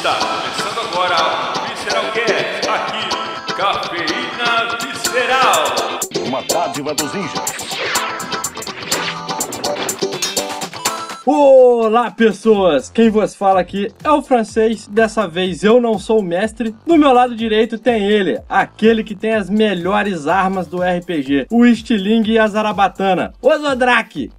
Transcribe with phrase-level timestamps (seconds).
[0.00, 1.16] Está começando agora
[1.58, 6.26] o Visceral Cast, aqui, Cafeína Visceral.
[6.26, 7.34] Uma dádiva dos ninjas.
[11.26, 12.88] Olá, pessoas!
[12.88, 14.88] Quem vos fala aqui é o francês.
[14.88, 16.74] Dessa vez eu não sou o mestre.
[16.86, 21.66] Do meu lado direito tem ele, aquele que tem as melhores armas do RPG, o
[21.66, 24.32] Stiling e a Zarabatana, o Zodrak.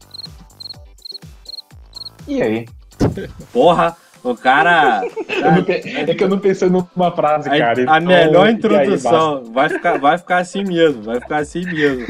[2.28, 2.66] E aí?
[3.54, 5.02] Porra, o cara.
[5.30, 7.80] Eu não pe- é que eu não pensei numa frase, A, cara.
[7.80, 9.44] a então- melhor e aí, introdução.
[9.52, 12.06] vai, ficar, vai ficar assim mesmo, vai ficar assim mesmo.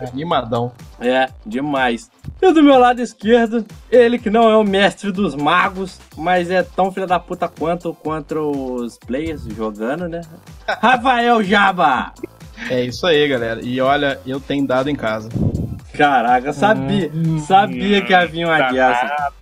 [0.00, 0.72] Animadão.
[1.00, 2.10] É, demais.
[2.40, 6.62] E do meu lado esquerdo, ele que não é o mestre dos magos, mas é
[6.62, 10.22] tão filho da puta quanto contra os players jogando, né?
[10.66, 12.12] Rafael Jaba!
[12.70, 13.60] É isso aí, galera.
[13.62, 15.28] E olha, eu tenho dado em casa.
[15.96, 17.10] Caraca, sabia,
[17.46, 19.32] sabia que havia uma tá dessa.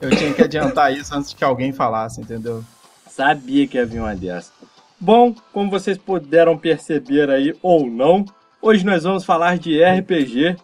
[0.00, 2.64] Eu tinha que adiantar isso antes que alguém falasse, entendeu?
[3.08, 4.52] Sabia que havia uma dessa.
[5.00, 8.24] Bom, como vocês puderam perceber aí ou não,
[8.60, 10.56] hoje nós vamos falar de RPG.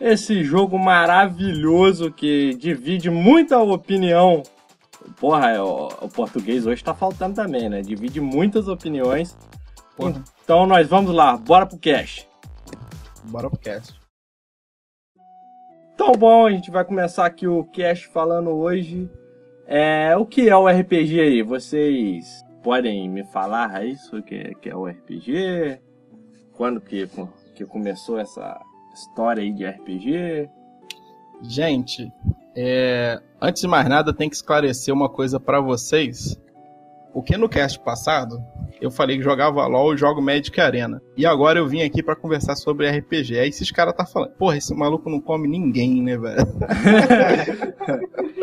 [0.00, 4.42] Esse jogo maravilhoso que divide muita opinião.
[5.18, 7.82] Porra, é, o, português hoje tá faltando também, né?
[7.82, 9.36] Divide muitas opiniões.
[9.96, 10.24] Porra.
[10.42, 12.26] Então nós vamos lá, bora pro cash.
[13.24, 13.99] Bora pro cast.
[16.02, 19.06] Então, bom, a gente vai começar aqui o cast falando hoje.
[19.66, 21.42] É, o que é o RPG aí?
[21.42, 25.78] Vocês podem me falar aí sobre o que, que é o RPG?
[26.54, 27.06] Quando que,
[27.54, 28.58] que começou essa
[28.94, 30.48] história aí de RPG?
[31.42, 32.10] Gente,
[32.56, 36.40] é, antes de mais nada, tem que esclarecer uma coisa pra vocês.
[37.12, 38.38] Porque no cast passado,
[38.80, 41.02] eu falei que jogava LOL e jogo Magic Arena.
[41.16, 43.38] E agora eu vim aqui pra conversar sobre RPG.
[43.38, 46.46] Aí esses caras tá falando, porra, esse maluco não come ninguém, né, velho?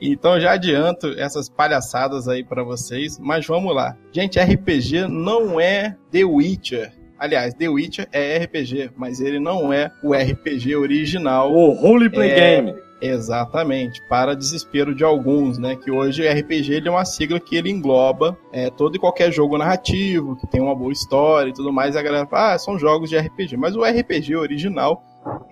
[0.00, 3.96] então já adianto essas palhaçadas aí pra vocês, mas vamos lá.
[4.12, 6.92] Gente, RPG não é The Witcher.
[7.18, 11.52] Aliás, The Witcher é RPG, mas ele não é o RPG original.
[11.52, 12.56] O Roleplay É.
[12.60, 12.74] Game.
[13.06, 15.76] Exatamente, para desespero de alguns, né?
[15.76, 20.36] Que hoje RPG é uma sigla que ele engloba é, todo e qualquer jogo narrativo,
[20.36, 21.94] que tem uma boa história e tudo mais.
[21.94, 23.58] E a galera fala, ah, são jogos de RPG.
[23.58, 25.04] Mas o RPG original,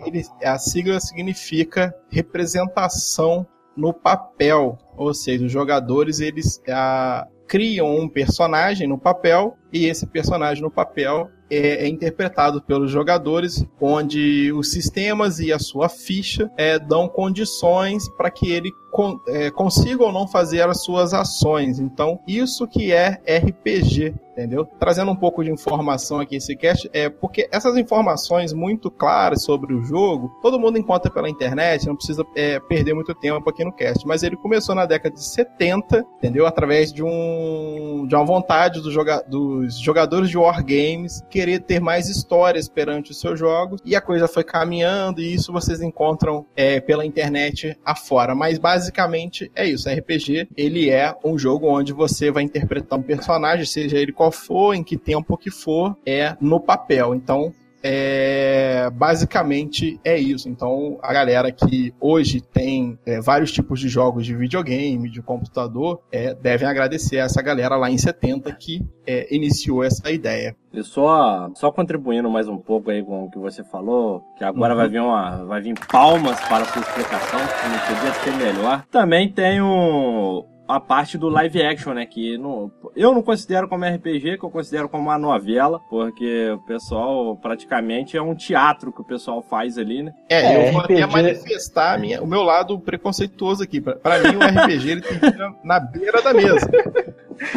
[0.07, 3.47] ele, a sigla significa representação
[3.77, 4.79] no papel.
[4.97, 10.71] Ou seja, os jogadores eles ah, criam um personagem no papel e esse personagem no
[10.71, 17.09] papel é, é interpretado pelos jogadores, onde os sistemas e a sua ficha é, dão
[17.09, 21.79] condições para que ele con- é, consiga ou não fazer as suas ações.
[21.79, 24.65] Então, isso que é RPG, entendeu?
[24.79, 29.75] Trazendo um pouco de informação aqui esse cast, é porque essas informações muito claras sobre
[29.75, 33.73] o jogo, todo mundo encontra pela internet, não precisa é, perder muito tempo aqui no
[33.73, 34.07] cast.
[34.07, 36.47] Mas ele começou na década de 70, entendeu?
[36.47, 42.09] Através de um de uma vontade do joga- dos jogadores de wargames querer ter mais
[42.09, 46.79] histórias perante os seus jogos e a coisa foi caminhando e isso vocês encontram é,
[46.79, 48.33] pela internet afora.
[48.33, 49.91] Mas basicamente é isso.
[49.91, 54.73] RPG ele é um jogo onde você vai interpretar um personagem, seja ele qual for,
[54.73, 57.13] em que tempo que for, é no papel.
[57.13, 60.49] Então é, basicamente é isso.
[60.49, 66.01] Então, a galera que hoje tem é, vários tipos de jogos de videogame, de computador,
[66.11, 70.55] é, devem agradecer a essa galera lá em 70 que é, iniciou essa ideia.
[70.73, 74.73] E só, só contribuindo mais um pouco aí com o que você falou, que agora
[74.73, 74.79] Uhum.
[74.81, 78.85] vai vir uma, vai vir palmas para a sua explicação, que não podia ser melhor.
[78.91, 83.85] Também tem o, a parte do live action, né, que não, eu não considero como
[83.85, 89.01] RPG, que eu considero como uma novela, porque o pessoal praticamente é um teatro que
[89.01, 90.13] o pessoal faz ali, né?
[90.31, 93.81] É, É, eu vou RPG até manifestar a minha- o meu lado preconceituoso aqui.
[93.81, 96.71] Pra, pra mim, o RPG ele tem que ir na, beira da mesa.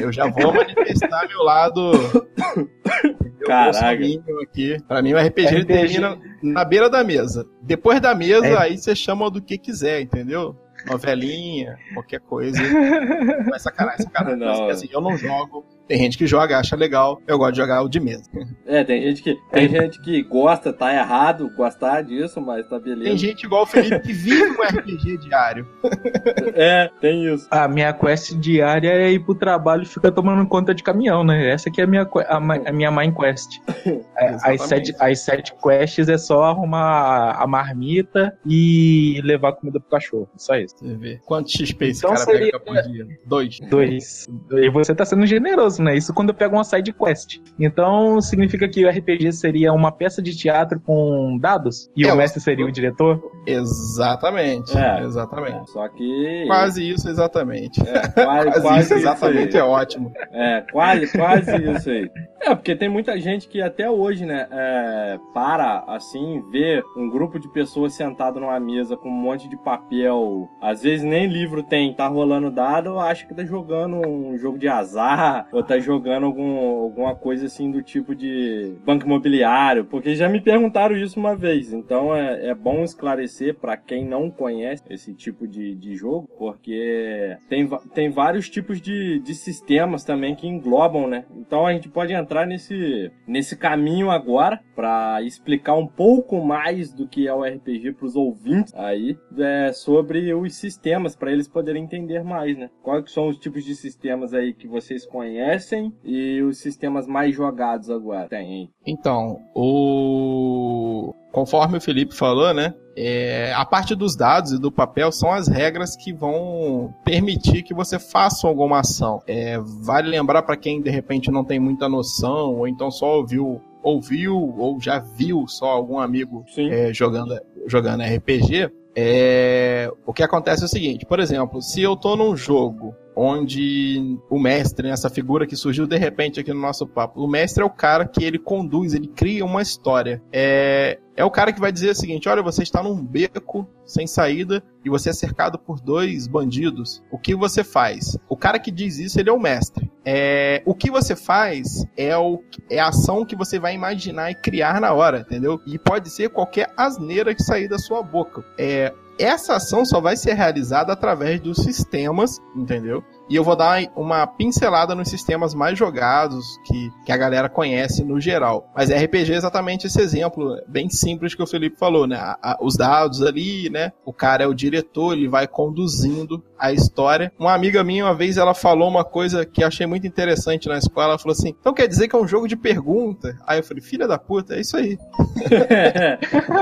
[0.01, 1.91] Eu já vou manifestar meu lado.
[1.93, 3.95] meu Caraca.
[3.97, 4.77] bolsominion aqui.
[4.87, 5.65] Pra mim, o RPG, ele RPG.
[5.73, 7.45] termina na beira da mesa.
[7.61, 8.57] Depois da mesa, É.
[8.57, 10.55] aí você chama do que quiser, entendeu?
[10.85, 12.59] Novelinha, qualquer coisa.
[13.49, 14.39] Mas sacanagem, sacanagem.
[14.39, 14.67] Não.
[14.67, 15.65] Mas, assim, eu não jogo.
[15.87, 17.21] Tem gente que joga, acha legal.
[17.27, 18.23] Eu gosto de jogar o de mesa.
[18.67, 23.03] É, tem gente que, tem gente que gosta, tá errado gostar disso, mas tá beleza.
[23.09, 25.67] Tem gente igual o Felipe que vive um RPG diário.
[26.55, 27.47] É, tem isso.
[27.51, 31.49] A minha quest diária é ir pro trabalho e ficar tomando conta de caminhão, né?
[31.51, 33.49] Essa aqui é a minha, a, a minha main quest.
[34.17, 39.89] É, As sete, as sete quests é só arrumar a marmita e levar comida pro
[39.89, 40.29] cachorro.
[40.37, 40.75] Só isso.
[40.79, 41.19] Você vê.
[41.25, 43.07] Quanto XP esse Então cara seria- pega por dia?
[43.25, 43.59] Dois.
[43.69, 44.27] Dois.
[44.53, 45.95] E você tá sendo generoso curioso, né?
[45.95, 47.39] Isso quando eu pego uma side quest.
[47.59, 52.15] Então significa que o RPG seria uma peça de teatro com dados e É, o
[52.15, 53.21] mestre seria o diretor?
[53.45, 54.77] Exatamente.
[54.77, 55.03] É.
[55.03, 55.71] Exatamente.
[55.71, 56.45] Só que.
[56.47, 57.81] Quase isso, exatamente.
[57.81, 59.61] É, quase, Quase, quase isso, exatamente, aí.
[59.61, 60.11] é ótimo.
[60.31, 62.09] É, quase, quase isso aí.
[62.41, 67.39] É, porque tem muita gente que até hoje, né, é, para, assim, ver um grupo
[67.39, 71.93] de pessoas sentado numa mesa com um monte de papel, às vezes nem livro tem,
[71.93, 76.57] tá rolando dado, acha que tá jogando um jogo de azar, ou tá jogando algum,
[76.57, 81.73] alguma coisa assim do tipo de banco imobiliário, porque já me perguntaram isso uma vez,
[81.73, 87.37] então é, é bom esclarecer pra quem não conhece esse tipo de, de jogo, porque
[87.49, 91.25] tem, tem vários tipos de, de sistemas também que englobam, né?
[91.35, 97.07] Então a gente pode entrar nesse, nesse caminho agora pra explicar um pouco mais do
[97.07, 102.23] que é o RPG pros ouvintes aí, é, sobre os sistemas, pra eles poderem entender
[102.23, 102.69] mais, né?
[102.83, 105.54] Quais são os tipos de sistemas aí que vocês conhecem
[106.03, 108.27] e os sistemas mais jogados agora?
[108.27, 108.69] Tem.
[108.85, 111.13] Então, o.
[111.31, 112.73] Conforme o Felipe falou, né?
[112.95, 117.73] é, a parte dos dados e do papel são as regras que vão permitir que
[117.73, 119.21] você faça alguma ação.
[119.27, 123.61] É, vale lembrar para quem de repente não tem muita noção, ou então só ouviu,
[123.83, 127.37] ouviu ou já viu só algum amigo é, jogando,
[127.67, 132.35] jogando RPG, é, o que acontece é o seguinte, por exemplo, se eu tô num
[132.35, 137.23] jogo onde o mestre, né, essa figura que surgiu de repente aqui no nosso papo,
[137.23, 140.21] o mestre é o cara que ele conduz, ele cria uma história.
[140.31, 144.05] É, é o cara que vai dizer o seguinte: olha, você está num beco sem
[144.05, 147.01] saída e você é cercado por dois bandidos.
[147.09, 148.17] O que você faz?
[148.27, 149.89] O cara que diz isso, ele é o mestre.
[150.03, 154.35] É, o que você faz é, o, é a ação que você vai imaginar e
[154.35, 155.59] criar na hora, entendeu?
[155.65, 158.43] E pode ser qualquer asneira que sair da sua boca.
[158.59, 163.03] É, essa ação só vai ser realizada através dos sistemas, entendeu?
[163.29, 168.03] E eu vou dar uma pincelada nos sistemas mais jogados que, que a galera conhece
[168.03, 168.69] no geral.
[168.75, 172.15] Mas RPG é exatamente esse exemplo, bem simples que o Felipe falou, né?
[172.17, 173.91] A- a- os dados ali, né?
[174.05, 177.31] O cara é o diretor, ele vai conduzindo a história.
[177.39, 180.77] Uma amiga minha, uma vez, ela falou uma coisa que eu achei muito interessante na
[180.77, 181.09] escola.
[181.09, 183.37] Ela falou assim: então quer dizer que é um jogo de pergunta?
[183.45, 184.97] Aí eu falei: filha da puta, é isso aí.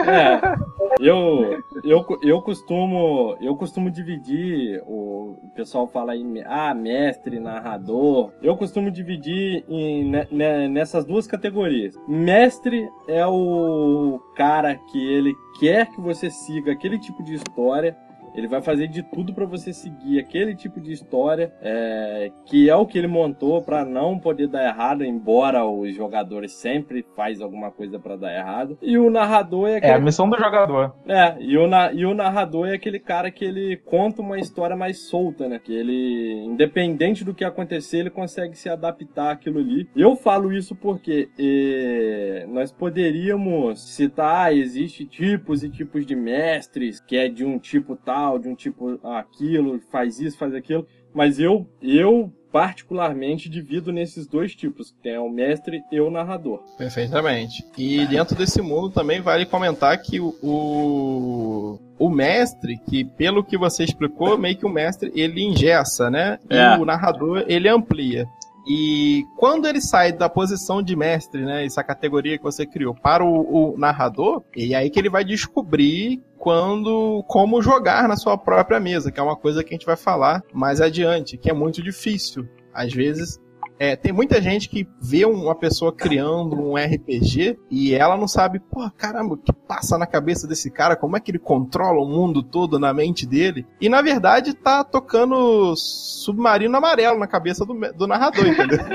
[0.06, 0.56] É,
[1.00, 6.24] eu, eu, eu costumo eu costumo dividir o, o pessoal fala aí
[6.54, 8.32] ah mestre narrador.
[8.42, 11.96] Eu costumo dividir em, ne- nessas duas categorias.
[12.08, 17.98] Mestre é o cara que ele quer que você siga aquele tipo de história
[18.36, 22.76] ele vai fazer de tudo pra você seguir aquele tipo de história, é, que é
[22.76, 27.72] o que ele montou pra não poder dar errado, embora os jogadores sempre faz alguma
[27.72, 28.78] coisa pra dar errado.
[28.82, 30.94] E o narrador é É aquele a missão do jogador.
[31.08, 34.76] é, e o, na- e o narrador é aquele cara que ele conta uma história
[34.76, 35.60] mais solta, né?
[35.64, 39.88] Que ele, independente do que acontecer, ele consegue se adaptar àquilo ali.
[39.96, 47.00] Eu falo isso porque eh, nós poderíamos citar, ah, existe tipos e tipos de mestres,
[47.00, 50.86] que é de um tipo tal, de um tipo aquilo, faz isso, faz aquilo.
[51.14, 56.60] Mas eu, eu particularmente divido nesses dois tipos, que tem o mestre e o narrador.
[56.78, 57.64] Perfeitamente.
[57.78, 63.58] E dentro desse mundo também vale comentar que o, o, o mestre, que pelo que
[63.58, 66.38] você explicou, meio que o mestre ele ingessa, né?
[66.50, 66.78] E É.
[66.78, 68.26] o narrador ele amplia.
[68.66, 73.24] E quando ele sai da posição de mestre, né, essa categoria que você criou, para
[73.24, 78.80] o, o narrador, e aí que ele vai descobrir quando como jogar na sua própria
[78.80, 81.82] mesa, que é uma coisa que a gente vai falar mais adiante, que é muito
[81.82, 82.48] difícil.
[82.74, 83.40] Às vezes
[83.80, 88.60] é, tem muita gente que vê uma pessoa criando um RPG e ela não sabe,
[88.60, 90.96] pô, caramba, o que passa na cabeça desse cara?
[90.96, 93.66] Como é que ele controla o mundo todo na mente dele?
[93.80, 98.80] E na verdade tá tocando submarino amarelo na cabeça do, do narrador, entendeu?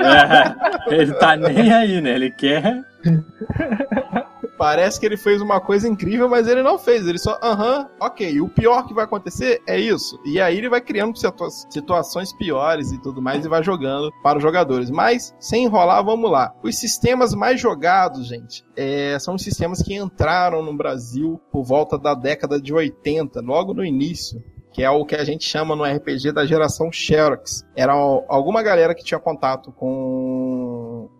[0.89, 2.15] É, ele tá nem aí, né?
[2.15, 2.83] Ele quer.
[4.59, 7.07] Parece que ele fez uma coisa incrível, mas ele não fez.
[7.07, 8.41] Ele só, aham, ok.
[8.41, 10.19] O pior que vai acontecer é isso.
[10.25, 14.37] E aí ele vai criando situa- situações piores e tudo mais e vai jogando para
[14.37, 14.91] os jogadores.
[14.91, 16.53] Mas, sem enrolar, vamos lá.
[16.61, 21.97] Os sistemas mais jogados, gente, é, são os sistemas que entraram no Brasil por volta
[21.97, 24.43] da década de 80, logo no início.
[24.71, 27.65] Que é o que a gente chama no RPG da geração Xerox.
[27.75, 30.68] Era al- alguma galera que tinha contato com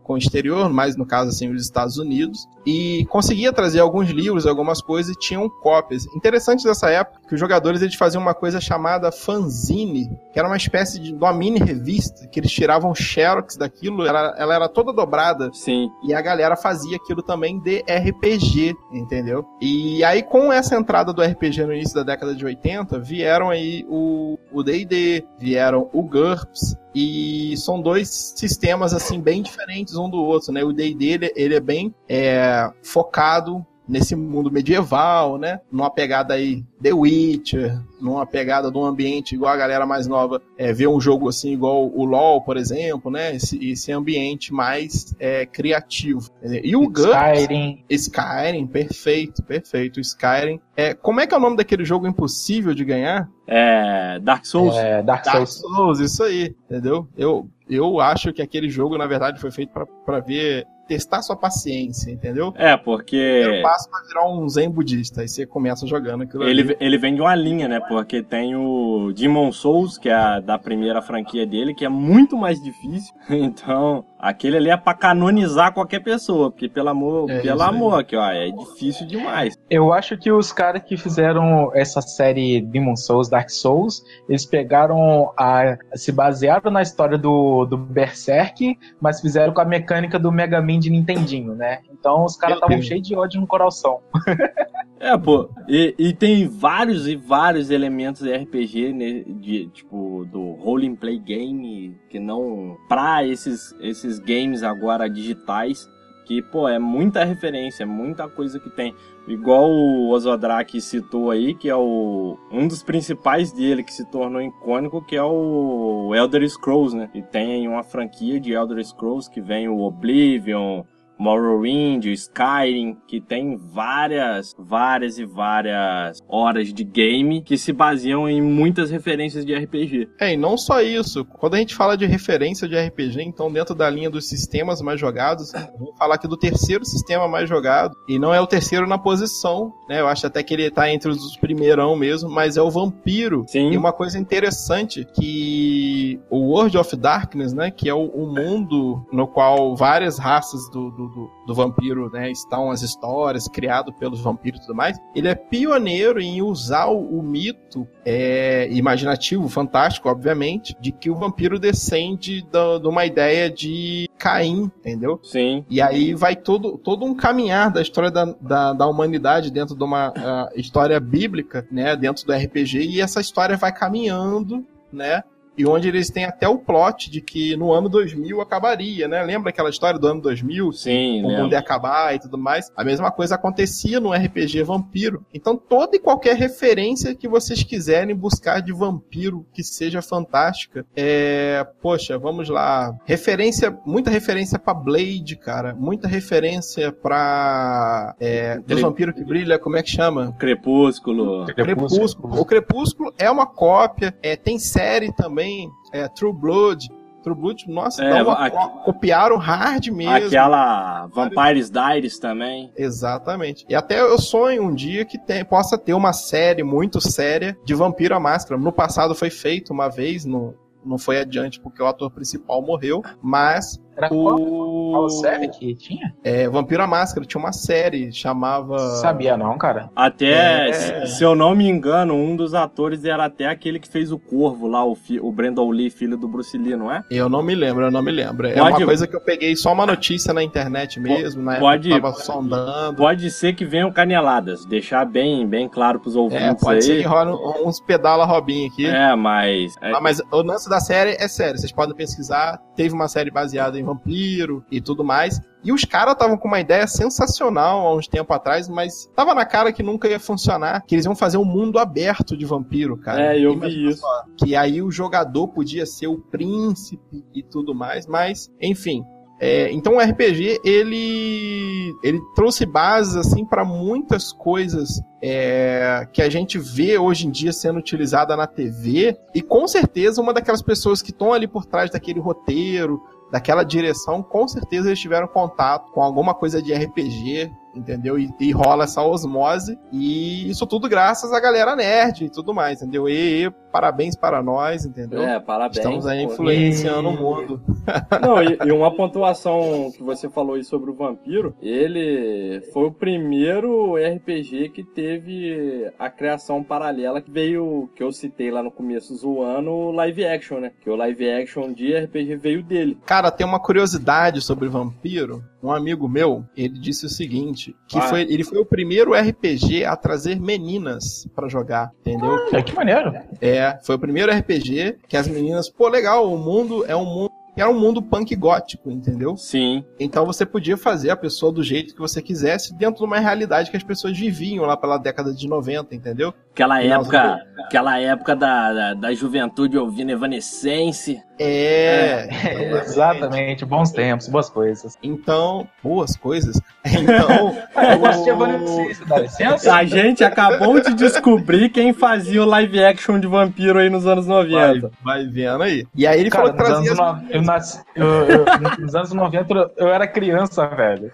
[0.10, 4.48] com o exterior, mais no caso assim os Estados Unidos, e conseguia trazer alguns livros,
[4.48, 6.08] algumas coisas e tinham cópias.
[6.16, 10.58] Interessante dessa época que os jogadores eles faziam uma coisa chamada fanzine, que era uma
[10.58, 15.52] espécie de uma mini revista que eles tiravam xerox daquilo, ela, ela era toda dobrada.
[15.54, 15.92] Sim.
[16.04, 19.46] E a galera fazia aquilo também de RPG, entendeu?
[19.62, 23.86] E aí com essa entrada do RPG no início da década de 80, vieram aí
[23.88, 30.24] o o D&D, vieram o GURPS, e são dois sistemas assim bem diferentes um do
[30.24, 30.64] outro, né?
[30.64, 35.60] O D&D ele, ele, é bem é, focado nesse mundo medieval, né?
[35.72, 40.42] Numa pegada aí The Witcher, numa pegada de um ambiente igual a galera mais nova
[40.58, 43.36] é, vê um jogo assim igual o LoL, por exemplo, né?
[43.36, 46.30] Esse, esse ambiente mais é, criativo.
[46.44, 47.84] E o Skyrim.
[47.90, 50.00] Guts, Skyrim, perfeito, perfeito.
[50.00, 50.62] Skyrim.
[50.78, 53.28] É, como é que é o nome daquele jogo impossível de ganhar?
[53.48, 54.78] É Dark Souls.
[54.78, 55.62] É, Dark Souls.
[55.62, 57.08] Dark Souls, isso aí, entendeu?
[57.18, 59.72] Eu, eu acho que aquele jogo, na verdade, foi feito
[60.06, 62.52] para ver testar sua paciência, entendeu?
[62.58, 63.16] É, porque.
[63.16, 66.78] Eu passo pra virar um zen budista, aí você começa jogando aquilo ele, ali.
[66.80, 67.80] Ele vem de uma linha, né?
[67.80, 72.36] Porque tem o Demon Souls, que é a da primeira franquia dele, que é muito
[72.36, 73.14] mais difícil.
[73.50, 78.18] Então, aquele ali é pra canonizar qualquer pessoa, porque pelo amor, É pelo amor, que
[78.18, 79.58] ó, é difícil demais.
[79.70, 85.32] Eu acho que os caras que fizeram essa série Demon Souls, Dark Souls, eles pegaram
[85.38, 85.78] a.
[85.96, 90.80] se basearam na história do, do Berserk, mas fizeram com a mecânica do Mega Man
[90.80, 91.80] de Nintendinho, né?
[91.90, 94.02] Então os caras estavam cheios de ódio no coração.
[95.00, 100.52] É, pô, e, e tem vários e vários elementos de RPG, né, de, tipo, do
[100.56, 105.90] role play game, que não, pra esses, esses games agora digitais,
[106.26, 108.94] que, pô, é muita referência, muita coisa que tem.
[109.26, 114.42] Igual o Ozodrak citou aí, que é o, um dos principais dele, que se tornou
[114.42, 119.40] icônico, que é o Elder Scrolls, né, e tem uma franquia de Elder Scrolls, que
[119.40, 120.84] vem o Oblivion,
[121.20, 128.42] Morrowind, Skyrim, que tem várias, várias e várias horas de game que se baseiam em
[128.42, 130.10] muitas referências de RPG.
[130.20, 131.26] É, e não só isso.
[131.26, 135.00] Quando a gente fala de referência de RPG, então dentro da linha dos sistemas mais
[135.00, 137.96] jogados, vamos falar aqui do terceiro sistema mais jogado.
[138.08, 140.00] E não é o terceiro na posição, né?
[140.00, 143.44] Eu acho até que ele tá entre os primeirão mesmo, mas é o Vampiro.
[143.48, 143.72] Sim.
[143.72, 149.06] E uma coisa interessante que o World of Darkness, né, que é o, o mundo
[149.12, 154.20] no qual várias raças do, do, do, do vampiro, né, estão as histórias criado pelos
[154.22, 160.10] vampiros e tudo mais, ele é pioneiro em usar o, o mito é, imaginativo, fantástico,
[160.10, 165.20] obviamente, de que o vampiro descende de uma ideia de Caim, entendeu?
[165.24, 165.66] Sim.
[165.70, 169.84] E aí vai todo, todo um caminhar da história da, da, da humanidade dentro de
[169.84, 171.96] uma ah, história bíblica, né?
[171.96, 175.24] Dentro do RPG, e essa história vai caminhando, né?
[175.60, 179.22] E onde eles têm até o plot de que no ano 2000 acabaria, né?
[179.24, 180.72] Lembra aquela história do ano 2000?
[180.72, 182.72] Sim, o mundo ia acabar e tudo mais.
[182.78, 185.26] A mesma coisa acontecia no RPG Vampiro.
[185.34, 191.68] Então, toda e qualquer referência que vocês quiserem buscar de vampiro que seja fantástica, é.
[191.82, 192.96] Poxa, vamos lá.
[193.06, 195.76] Referência, muita referência pra Blade, cara.
[195.76, 198.16] Muita referência pra.
[198.20, 200.32] É, dos Tre- vampiros que brilha, como é que chama?
[200.40, 201.46] Crepúsculo.
[201.48, 202.40] Crepúsculo.
[202.40, 205.49] O Crepúsculo é uma cópia, é, tem série também,
[205.94, 206.90] é, True Blood.
[207.22, 210.28] True Blood, nossa, É, uma- uma- copiaram hard mesmo.
[210.28, 212.72] Aquela Vampires Diaries também.
[212.78, 213.66] Exatamente.
[213.68, 217.74] E até eu sonho um dia que tem- possa ter uma série muito séria de
[217.76, 218.60] Vampiro à Máscara.
[218.60, 223.04] No passado foi feito uma vez, no, não foi adiante porque o ator principal morreu,
[223.22, 226.14] mas Era qual, o qual série que tinha?
[226.24, 229.90] é, Vampiro à Máscara tinha uma série chamava Sabia não, cara.
[229.96, 230.74] Até, É.
[230.74, 234.18] se, se eu não me engano, um dos atores era até aquele que fez o
[234.20, 237.04] Corvo lá, o, fi- o Brandon Lee, filho do Bruce Lee, não é?
[237.12, 238.48] Eu não me lembro, eu não me lembro.
[238.48, 241.92] É Pode- uma coisa que eu peguei só uma notícia na internet mesmo, na pode-
[241.92, 242.96] época sondando.
[242.98, 247.02] Pode ser que venham caneladas, deixar bem, bem claro pros É, ouvintes pode ser aí.
[247.02, 247.32] que role
[247.66, 248.86] uns pedala Robin aqui.
[248.86, 249.74] É, mas.
[249.82, 252.60] é- Ah, mas o lance da série é sério, vocês podem pesquisar.
[252.80, 255.42] Teve uma série baseada em vampiro e tudo mais.
[255.62, 259.46] E os caras estavam com uma ideia sensacional há uns tempo atrás, mas tava na
[259.46, 260.86] cara que nunca ia funcionar.
[260.88, 263.36] Que eles iam fazer um mundo aberto de vampiro, cara.
[263.36, 264.00] É, eu Imagina vi isso.
[264.00, 269.04] só, Que aí o jogador podia ser o príncipe e tudo mais, mas, enfim.
[269.40, 276.30] É, então o RPG ele ele trouxe bases assim para muitas coisas é, que a
[276.30, 281.02] gente vê hoje em dia sendo utilizada na TV e com certeza uma daquelas pessoas
[281.02, 286.02] que estão ali por trás daquele roteiro daquela direção com certeza eles tiveram contato com
[286.02, 288.18] alguma coisa de RPG entendeu?
[288.18, 289.78] E, e rola essa osmose.
[289.92, 293.08] E isso tudo graças à galera nerd e tudo mais entendeu?
[293.08, 295.22] E, parabéns para nós, entendeu?
[295.22, 295.78] É, parabéns.
[295.78, 296.34] Estamos aí pô.
[296.34, 297.62] influenciando o mundo.
[298.22, 302.92] Não, e, e uma pontuação que você falou aí sobre o Vampiro, ele foi o
[302.92, 309.16] primeiro RPG que teve a criação paralela que veio, que eu citei lá no começo,
[309.16, 310.72] zoando o live action, né?
[310.82, 312.98] Que o live action de RPG veio dele.
[313.06, 315.44] Cara, tem uma curiosidade sobre vampiro.
[315.62, 318.04] Um amigo meu, ele disse o seguinte, que Ah.
[318.04, 322.38] foi, ele foi o primeiro RPG a trazer meninas pra jogar, entendeu?
[322.54, 323.14] É, que maneiro.
[323.42, 327.32] É, foi o primeiro RPG que as meninas, pô, legal, o mundo é um mundo
[327.62, 329.36] era um mundo punk gótico, entendeu?
[329.36, 329.84] Sim.
[330.00, 333.70] Então você podia fazer a pessoa do jeito que você quisesse dentro de uma realidade
[333.70, 336.34] que as pessoas viviam lá pela década de 90, entendeu?
[336.60, 341.22] Aquela época, aquela época da, da, da juventude ouvindo Evanescence.
[341.42, 342.28] É,
[342.84, 344.98] Exatamente, bons tempos, boas coisas.
[345.02, 346.60] Então, boas coisas.
[346.86, 347.56] Então,
[347.92, 349.76] Eu gosto de Evanescence, dá licença?
[349.76, 354.26] A gente acabou de descobrir quem fazia o live action de vampiro aí nos anos
[354.26, 354.92] vai, 90.
[355.04, 355.86] vai vendo aí.
[355.94, 357.32] E aí ele Cara, falou que nos trazia anos, no...
[357.32, 357.82] eu nasci...
[357.96, 358.46] eu, eu-
[358.80, 361.12] nos anos 90 eu era criança, velho.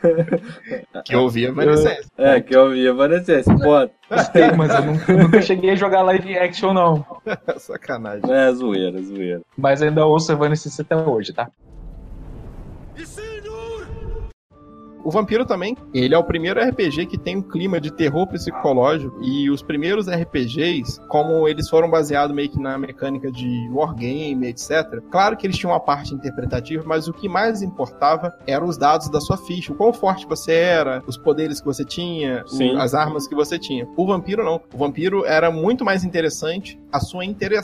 [1.04, 2.08] que eu ouvia Evanescence.
[2.18, 3.50] É, que eu via Evanescence.
[3.58, 7.06] Pô, Gostei, mas eu nunca, eu nunca cheguei a jogar live action, não.
[7.58, 8.32] Sacanagem.
[8.32, 9.42] é zoeira, zoeira.
[9.58, 11.50] Mas ainda ouço Evanescence até hoje, tá?
[15.06, 19.22] O Vampiro também, ele é o primeiro RPG que tem um clima de terror psicológico
[19.24, 25.00] e os primeiros RPGs, como eles foram baseados meio que na mecânica de wargame, etc.
[25.12, 29.08] Claro que eles tinham uma parte interpretativa, mas o que mais importava eram os dados
[29.10, 32.44] da sua ficha, o quão forte você era, os poderes que você tinha,
[32.74, 33.88] o- as armas que você tinha.
[33.96, 34.60] O Vampiro não.
[34.74, 37.62] O Vampiro era muito mais interessante a sua intera-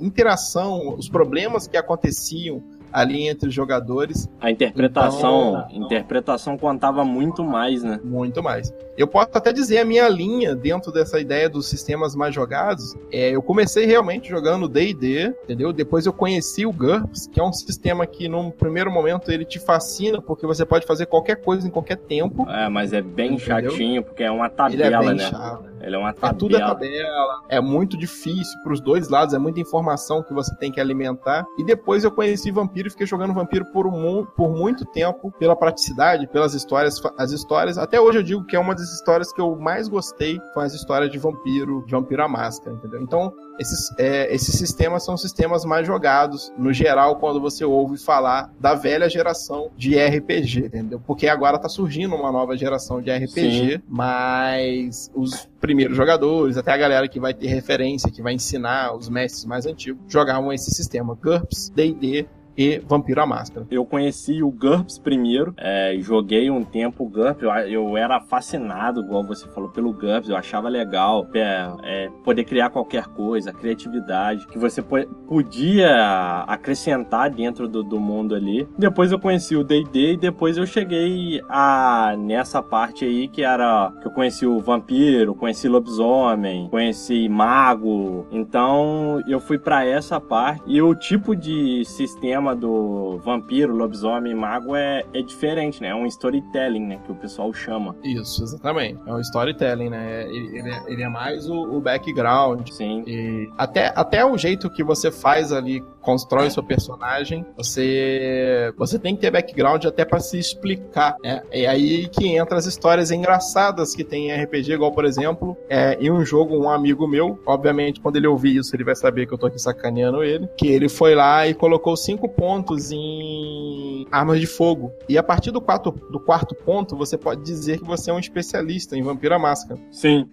[0.00, 2.60] interação, os problemas que aconteciam
[2.92, 7.98] ali entre os jogadores A interpretação, interpretação contava muito mais, né?
[8.04, 8.72] Muito mais.
[8.96, 12.94] Eu posso até dizer a minha linha dentro dessa ideia dos sistemas mais jogados.
[13.10, 15.72] É, eu comecei realmente jogando D&D, entendeu?
[15.72, 19.58] Depois eu conheci o GURPS, que é um sistema que num primeiro momento ele te
[19.58, 22.48] fascina porque você pode fazer qualquer coisa em qualquer tempo.
[22.50, 23.70] É, mas é bem Entendeu?
[23.70, 25.30] chatinho, porque é uma Ele é tabela, bem né?
[25.30, 25.71] chato.
[25.82, 26.38] Ele é uma É tabela.
[26.38, 30.70] tudo é tabela, é muito difícil pros dois lados, é muita informação que você tem
[30.70, 31.44] que alimentar.
[31.58, 35.56] E depois eu conheci Vampiro e fiquei jogando Vampiro por, um, por muito tempo, pela
[35.56, 37.00] praticidade, pelas histórias.
[37.18, 40.38] As histórias, até hoje eu digo que é uma das histórias que eu mais gostei,
[40.54, 43.00] foi as histórias de Vampiro, de Vampiro à Máscara, entendeu?
[43.02, 48.52] Então, esses, é, esses sistemas são sistemas mais jogados, no geral, quando você ouve falar
[48.60, 51.00] da velha geração de RPG, entendeu?
[51.06, 56.76] Porque agora tá surgindo uma nova geração de RPG, mas os primeiros jogadores, até a
[56.76, 61.14] galera que vai ter referência, que vai ensinar os mestres mais antigos, jogavam esse sistema
[61.14, 63.66] GURPS, D&D e Vampiro à Máscara.
[63.70, 69.00] Eu conheci o GURPS primeiro, é, joguei um tempo o GURPS, eu, eu era fascinado,
[69.00, 74.46] igual você falou, pelo GURPS, eu achava legal é, é, poder criar qualquer coisa, criatividade,
[74.46, 78.68] que você po- podia acrescentar dentro do, do mundo ali.
[78.78, 83.92] Depois eu conheci o D&D e depois eu cheguei a nessa parte aí que era
[84.00, 88.26] que eu conheci o vampiro, conheci lobisomem, conheci mago.
[88.30, 94.34] Então eu fui pra essa parte e o tipo de sistema do vampiro, lobisomem e
[94.34, 95.88] mago é, é diferente, né?
[95.88, 97.00] É um storytelling, né?
[97.04, 97.94] Que o pessoal chama.
[98.02, 99.00] Isso, exatamente.
[99.06, 100.24] É um storytelling, né?
[100.28, 102.68] Ele, ele é, ele é mais o, o background.
[102.70, 103.04] Sim.
[103.06, 109.14] E até, até o jeito que você faz ali, constrói seu personagem, você você tem
[109.14, 111.16] que ter background até pra se explicar.
[111.22, 111.42] né?
[111.50, 115.96] É aí que entra as histórias engraçadas que tem em RPG, igual por exemplo, é,
[116.00, 119.32] em um jogo, um amigo meu, obviamente quando ele ouvir isso, ele vai saber que
[119.32, 124.40] eu tô aqui sacaneando ele, que ele foi lá e colocou cinco pontos em armas
[124.40, 124.92] de fogo.
[125.08, 128.18] E a partir do, quatro, do quarto ponto, você pode dizer que você é um
[128.18, 129.80] especialista em Vampira Máscara.
[129.90, 130.28] Sim.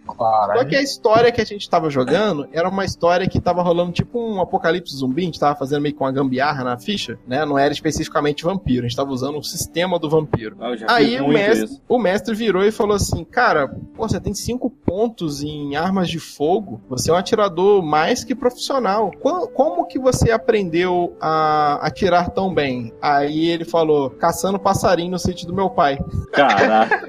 [0.57, 3.91] Só que a história que a gente tava jogando era uma história que tava rolando
[3.91, 7.45] tipo um apocalipse zumbi, a gente tava fazendo meio com uma gambiarra na ficha, né?
[7.45, 10.55] Não era especificamente vampiro, a gente tava usando o sistema do vampiro.
[10.77, 11.81] Já Aí o mestre, isso.
[11.87, 16.19] o mestre virou e falou assim: Cara, pô, você tem cinco pontos em armas de
[16.19, 19.11] fogo, você é um atirador mais que profissional.
[19.21, 22.93] Co- Como que você aprendeu a atirar tão bem?
[23.01, 25.99] Aí ele falou: Caçando passarinho no sítio do meu pai.
[26.31, 27.08] Caraca.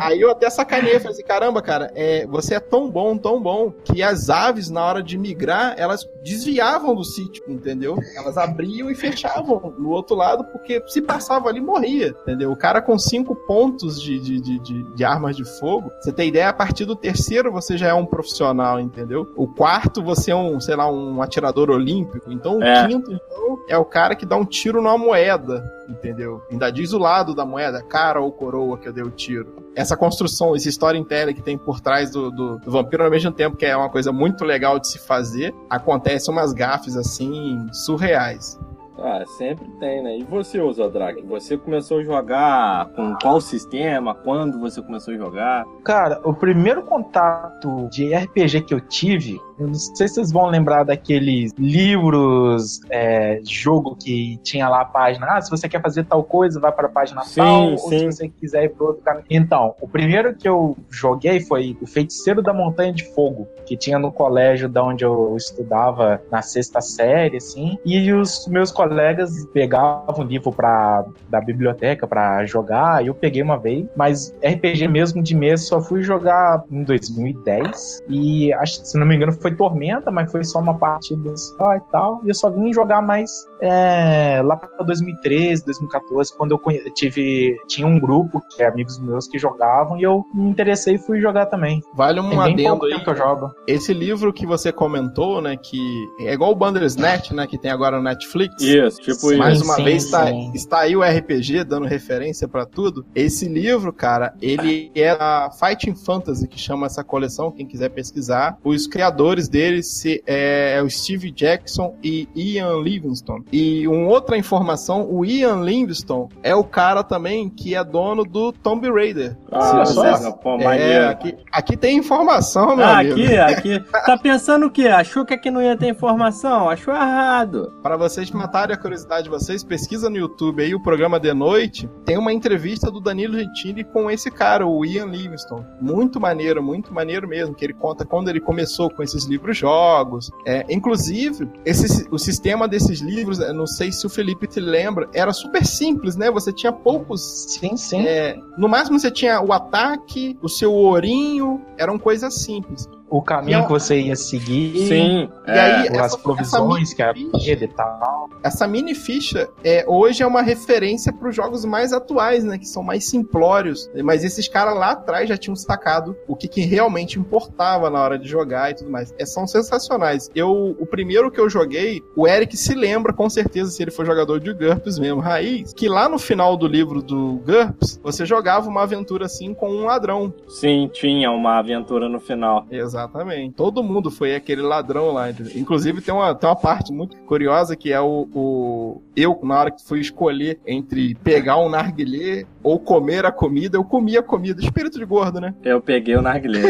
[0.00, 3.72] Aí eu até sacaneei, falei assim, caramba, cara, é, você é tão bom, tão bom,
[3.84, 7.96] que as aves, na hora de migrar, elas desviavam do sítio, entendeu?
[8.14, 12.50] Elas abriam e fechavam no outro lado, porque se passava ali, morria, entendeu?
[12.52, 16.28] O cara com cinco pontos de, de, de, de, de armas de fogo, você tem
[16.28, 19.32] ideia, a partir do terceiro você já é um profissional, entendeu?
[19.36, 22.86] O quarto você é um, sei lá, um atirador olímpico, então o É.
[22.86, 26.42] quinto, então, é o cara que dá um tiro numa moeda, entendeu?
[26.50, 29.70] Ainda diz o lado da moeda, cara ou coroa que eu dei o tiro.
[29.74, 33.56] Essa construção, esse storytelling que tem por trás do, do, do vampiro, ao mesmo tempo
[33.56, 38.58] que é uma coisa muito legal de se fazer, acontecem umas gafes assim surreais.
[39.00, 40.18] Ah, sempre tem, né?
[40.18, 41.22] E você, Osodrak?
[41.22, 44.12] Você começou a jogar com qual sistema?
[44.12, 45.64] Quando você começou a jogar?
[45.84, 50.46] Cara, o primeiro contato de RPG que eu tive, eu não sei se vocês vão
[50.46, 55.26] lembrar daqueles livros, é, jogo que tinha lá a página.
[55.30, 57.70] Ah, se você quer fazer tal coisa, vai para a página Sim, tal.
[57.72, 57.98] Ou sim.
[57.98, 59.26] se você quiser ir para outro caminho.
[59.30, 63.98] Então, o primeiro que eu joguei foi O Feiticeiro da Montanha de Fogo, que tinha
[63.98, 67.78] no colégio da onde eu estudava na sexta série, assim.
[67.84, 73.42] E os meus colegas pegavam o livro pra, da biblioteca pra jogar, e eu peguei
[73.42, 78.04] uma vez, mas RPG mesmo de mesa só fui jogar em 2010.
[78.08, 81.80] E acho, se não me engano, foi Tormenta, mas foi só uma partida só e
[81.92, 82.20] tal.
[82.24, 83.30] E eu só vim jogar mais
[83.60, 87.56] é, lá pra 2013, 2014, quando eu conhe- tive.
[87.66, 91.20] Tinha um grupo que é amigos meus que jogavam, e eu me interessei e fui
[91.20, 91.82] jogar também.
[91.94, 93.02] Vale um Tem adendo aí.
[93.02, 93.50] que eu jogo.
[93.66, 95.78] Esse livro que você comentou, né, que
[96.20, 98.62] é igual o Bandersnatch, né, que tem agora no Netflix.
[98.62, 99.36] Isso, tipo Sim.
[99.36, 100.50] Mais uma sim, vez tá, sim.
[100.54, 103.04] está aí o RPG dando referência pra tudo.
[103.14, 108.58] Esse livro, cara, ele é a Fighting Fantasy que chama essa coleção, quem quiser pesquisar.
[108.64, 113.44] Os criadores dele se- é, é o Steve Jackson e Ian Livingstone.
[113.52, 118.52] E uma outra informação, o Ian Livingstone é o cara também que é dono do
[118.52, 119.36] Tomb Raider.
[119.52, 123.12] Ah, Se só, pô, É, aqui, aqui tem informação, meu Ah, amigo.
[123.22, 123.84] aqui, aqui.
[124.08, 124.88] Tá pensando o quê?
[124.88, 126.70] Achou que aqui não ia ter informação?
[126.70, 127.70] Achou errado.
[127.82, 131.88] Para vocês matarem a curiosidade de vocês, pesquisa no YouTube aí o programa de noite.
[132.06, 135.66] Tem uma entrevista do Danilo Gentili com esse cara, o Ian Livingstone.
[135.80, 137.54] Muito maneiro, muito maneiro mesmo.
[137.54, 140.30] Que ele conta quando ele começou com esses livros-jogos.
[140.44, 145.32] É, inclusive, esse, o sistema desses livros, não sei se o Felipe te lembra, era
[145.32, 146.30] super simples, né?
[146.30, 148.06] Você tinha poucos Sim, sim.
[148.06, 152.88] É, no máximo você tinha o ataque, o seu ourinho, eram coisas simples.
[153.10, 154.86] O caminho é- que você ia seguir.
[154.86, 155.28] Sim.
[155.46, 158.28] E aí, as essa- provisões essa que era perda e tal.
[158.42, 162.58] Essa mini ficha é, hoje é uma referência para os jogos mais atuais, né?
[162.58, 163.90] Que são mais simplórios.
[164.04, 168.18] Mas esses caras lá atrás já tinham sacado o que, que realmente importava na hora
[168.18, 169.14] de jogar e tudo mais.
[169.18, 170.30] É, são sensacionais.
[170.34, 174.04] Eu, o primeiro que eu joguei, o Eric se lembra com certeza, se ele for
[174.04, 178.68] jogador de GURPS mesmo, raiz, que lá no final do livro do GURPS, você jogava
[178.68, 180.32] uma aventura assim com um ladrão.
[180.48, 182.66] Sim, tinha uma aventura no final.
[182.98, 183.54] Exatamente.
[183.54, 185.30] Todo mundo foi aquele ladrão lá.
[185.54, 189.70] Inclusive, tem uma, tem uma parte muito curiosa que é o, o- Eu, na hora
[189.70, 194.60] que fui escolher entre pegar um narguilé ou comer a comida, eu comi a comida.
[194.60, 195.54] Espírito de gordo, né?
[195.64, 196.60] Eu peguei o narguilé.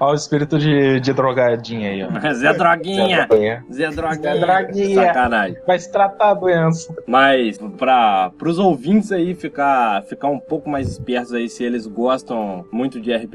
[0.00, 2.08] Olha o espírito de, de drogadinha aí, ó.
[2.32, 3.26] Zé Droguinha.
[3.26, 3.64] Droguinha.
[3.72, 4.22] Zé Droguinha.
[4.34, 5.04] Zé Droguinha.
[5.06, 5.56] Sacanagem.
[5.66, 6.94] Vai se tratar a doença.
[7.06, 12.64] Mas para os ouvintes aí ficar, ficar um pouco mais espertos aí se eles gostam
[12.72, 13.25] muito de RPG,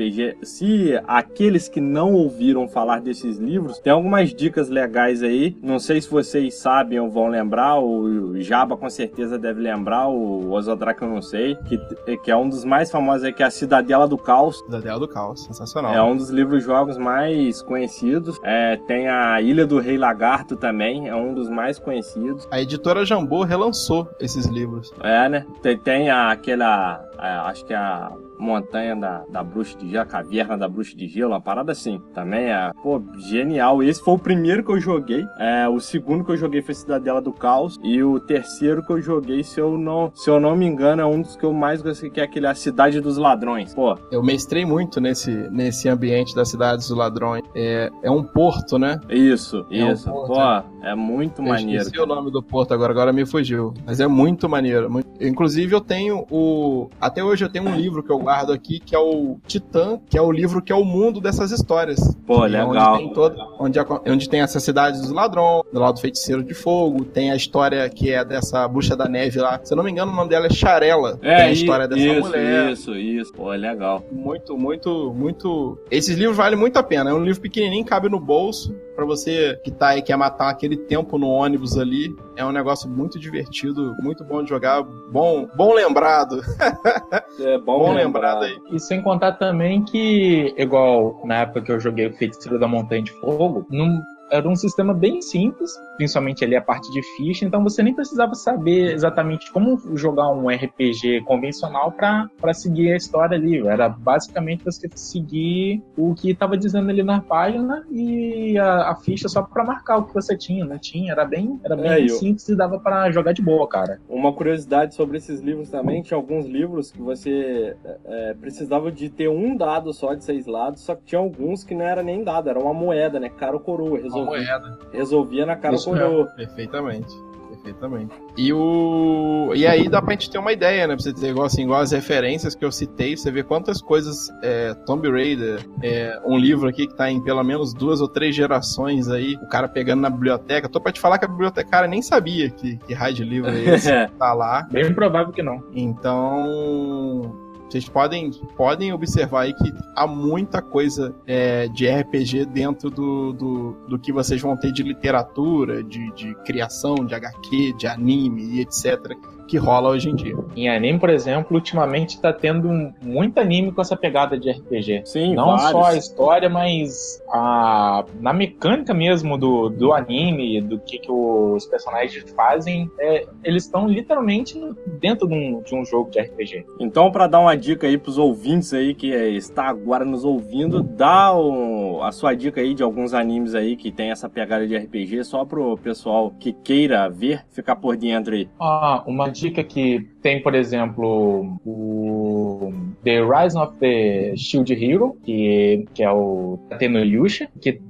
[0.44, 5.56] se aqueles que não ouviram falar desses livros, tem algumas dicas legais aí.
[5.62, 10.52] Não sei se vocês sabem ou vão lembrar, o Jaba com certeza deve lembrar, o
[10.52, 11.78] Ozodrak eu não sei, que,
[12.18, 14.60] que é um dos mais famosos aí, que é a Cidadela do Caos.
[14.66, 15.44] Cidadela do Caos.
[15.46, 15.94] Sensacional.
[15.94, 18.38] É um dos livros-jogos mais conhecidos.
[18.44, 22.48] É, tem a Ilha do Rei Lagarto também, é um dos mais conhecidos.
[22.52, 24.92] A editora Jambô relançou esses livros.
[25.02, 25.46] É, né?
[25.62, 27.04] Tem, tem aquela.
[27.18, 30.96] a- acho que é a montanha da, da bruxa de gelo, a caverna da bruxa
[30.96, 32.02] de gelo, uma parada assim.
[32.14, 33.82] Também é, pô, genial.
[33.84, 35.26] Esse foi o primeiro que eu joguei.
[35.40, 37.80] É, o segundo que eu joguei foi Cidadela do Caos.
[37.84, 41.06] E o terceiro que eu joguei, se eu não, se eu não me engano, é
[41.06, 43.74] um dos que eu mais gostei, que é aquele A Cidade dos Ladrões.
[43.74, 47.44] Pô, Eu mestrei muito nesse, nesse ambiente das cidades dos ladrões.
[47.56, 49.00] É, é um porto, né?
[49.10, 50.10] isso, É um isso.
[50.10, 51.82] porto, Pô, é muito Eu maneiro.
[51.84, 53.74] esqueci o nome do porto agora, agora me fugiu.
[53.86, 54.90] Mas é muito maneiro.
[54.90, 56.90] muito- Inclusive, eu tenho o.
[57.00, 60.18] Até hoje eu tenho um livro que eu guardo aqui, que é o Titã, que
[60.18, 62.00] é o livro que é o mundo dessas histórias.
[62.26, 62.70] Pô, legal.
[62.96, 66.54] Onde tem, todo, onde, onde tem essa cidade dos ladrões, do lado do feiticeiro de
[66.54, 69.60] fogo, tem a história que é dessa bucha da neve lá.
[69.64, 71.18] Se eu não me engano, o nome dela é Charela.
[71.18, 72.72] tem É, a história dessa isso, mulher.
[72.72, 73.34] isso, isso.
[73.34, 74.04] Pô, legal.
[74.12, 75.78] Muito, muito, muito.
[75.90, 77.10] Esses livros valem muito a pena.
[77.10, 78.74] É um livro pequenininho, cabe no bolso.
[78.96, 82.14] Pra você que tá aí, quer matar aquele tempo no ônibus ali.
[82.42, 84.82] É um negócio muito divertido, muito bom de jogar.
[84.82, 86.42] Bom, bom lembrado.
[87.40, 88.60] É Bom lembrado aí.
[88.72, 93.02] E sem contar também que, igual na época que eu joguei o Feiticeiro da Montanha
[93.02, 94.02] de Fogo, não
[94.32, 98.34] era um sistema bem simples, principalmente ali a parte de ficha, então você nem precisava
[98.34, 103.60] saber exatamente como jogar um RPG convencional para seguir a história ali.
[103.68, 109.28] Era basicamente você seguir o que estava dizendo ali na página e a, a ficha
[109.28, 112.10] só para marcar o que você tinha, não tinha, era bem, era bem É, eu-
[112.10, 114.00] simples e dava para jogar de boa, cara.
[114.10, 119.28] Uma curiosidade sobre esses livros também, tinha alguns livros que você é, precisava de ter
[119.30, 122.50] um dado só de seis lados, só que tinha alguns que não era nem dado,
[122.50, 123.30] era uma moeda, né?
[123.30, 124.80] Cara ou coroa, Uma resolvia, moeda.
[124.92, 126.26] resolvia na cara Isso coroa.
[126.28, 127.14] Perfeitamente.
[127.62, 128.14] Perfeitamente.
[128.38, 129.52] E o.
[129.54, 130.96] E aí dá pra gente ter uma ideia, né?
[130.96, 134.30] Pra você ter igual, assim, igual as referências que eu citei, você vê quantas coisas.
[134.42, 138.36] É, Tomb Raider, é, um livro aqui que tá em pelo menos duas ou três
[138.36, 140.70] gerações aí, o cara pegando na biblioteca.
[140.70, 143.76] Tô pra te falar que a bibliotecária nem sabia que, que raio de livro é
[143.76, 143.92] esse.
[144.18, 144.68] tá lá.
[144.72, 145.64] Bem provável que não.
[145.74, 147.41] Então,
[147.72, 153.72] vocês podem, podem observar aí que há muita coisa é, de RPG dentro do, do,
[153.88, 158.60] do que vocês vão ter de literatura, de, de criação, de HQ, de anime e
[158.60, 159.16] etc.
[159.52, 160.34] que rola hoje em dia.
[160.56, 162.70] Em anime, por exemplo, ultimamente tá tendo
[163.02, 165.02] muito anime com essa pegada de RPG.
[165.04, 165.72] Sim, Não vários.
[165.72, 171.66] só a história, mas a, na mecânica mesmo do, do anime, do que, que os
[171.66, 174.58] personagens fazem, é, eles estão literalmente
[175.02, 176.66] dentro de um, de um jogo de RPG.
[176.80, 180.82] Então, pra dar uma dica aí pros ouvintes aí que é, está agora nos ouvindo,
[180.82, 184.78] dá o- a sua dica aí de alguns animes aí que tem essa pegada de
[184.78, 188.48] RPG, só pro pessoal que queira ver, ficar por dentro aí.
[188.58, 192.72] Ah, uma dica que tem, por exemplo, o
[193.04, 197.82] The Rise of the Shield Hero, que, que é o Tateno Yusha, que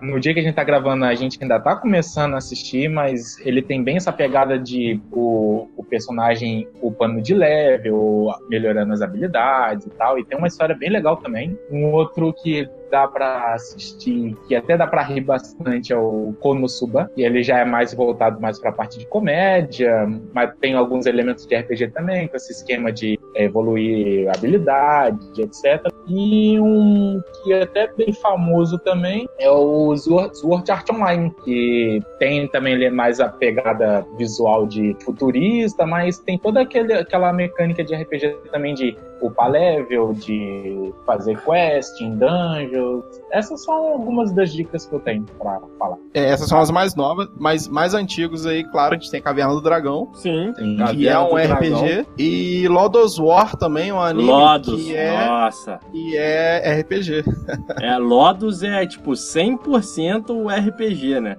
[0.00, 3.38] no dia que a gente tá gravando, a gente ainda tá começando a assistir, mas
[3.46, 9.86] ele tem bem essa pegada de o, o personagem upando de level, melhorando as habilidades
[9.86, 11.58] e tal, e tem uma história bem legal também.
[11.70, 17.10] Um outro que dá pra assistir, que até dá pra rir bastante, é o Konosuba,
[17.16, 21.46] e ele já é mais voltado mais pra parte de comédia, mas tem alguns elementos
[21.46, 25.90] de RPG também, com esse esquema de é, evoluir habilidade, etc.
[26.06, 32.00] E um que é até bem famoso também é o Sword Sword Art Online, que
[32.18, 37.32] tem também ele é mais a pegada visual de futurista, mas tem toda aquele, aquela
[37.32, 43.04] mecânica de RPG também de upar level, de fazer quest em dungeons.
[43.30, 45.96] Essas são algumas das dicas que eu tenho pra falar.
[46.12, 49.54] É, essas são as mais novas, mas mais antigos aí, claro, a gente tem Caverna
[49.54, 50.52] do Dragão, Sim,
[50.90, 55.78] que é um RPG, e Lodos War também, um anime Lodos, que é, nossa.
[55.90, 57.24] que é RPG.
[57.80, 61.36] É, Lodos é tipo 100% o RPG, né?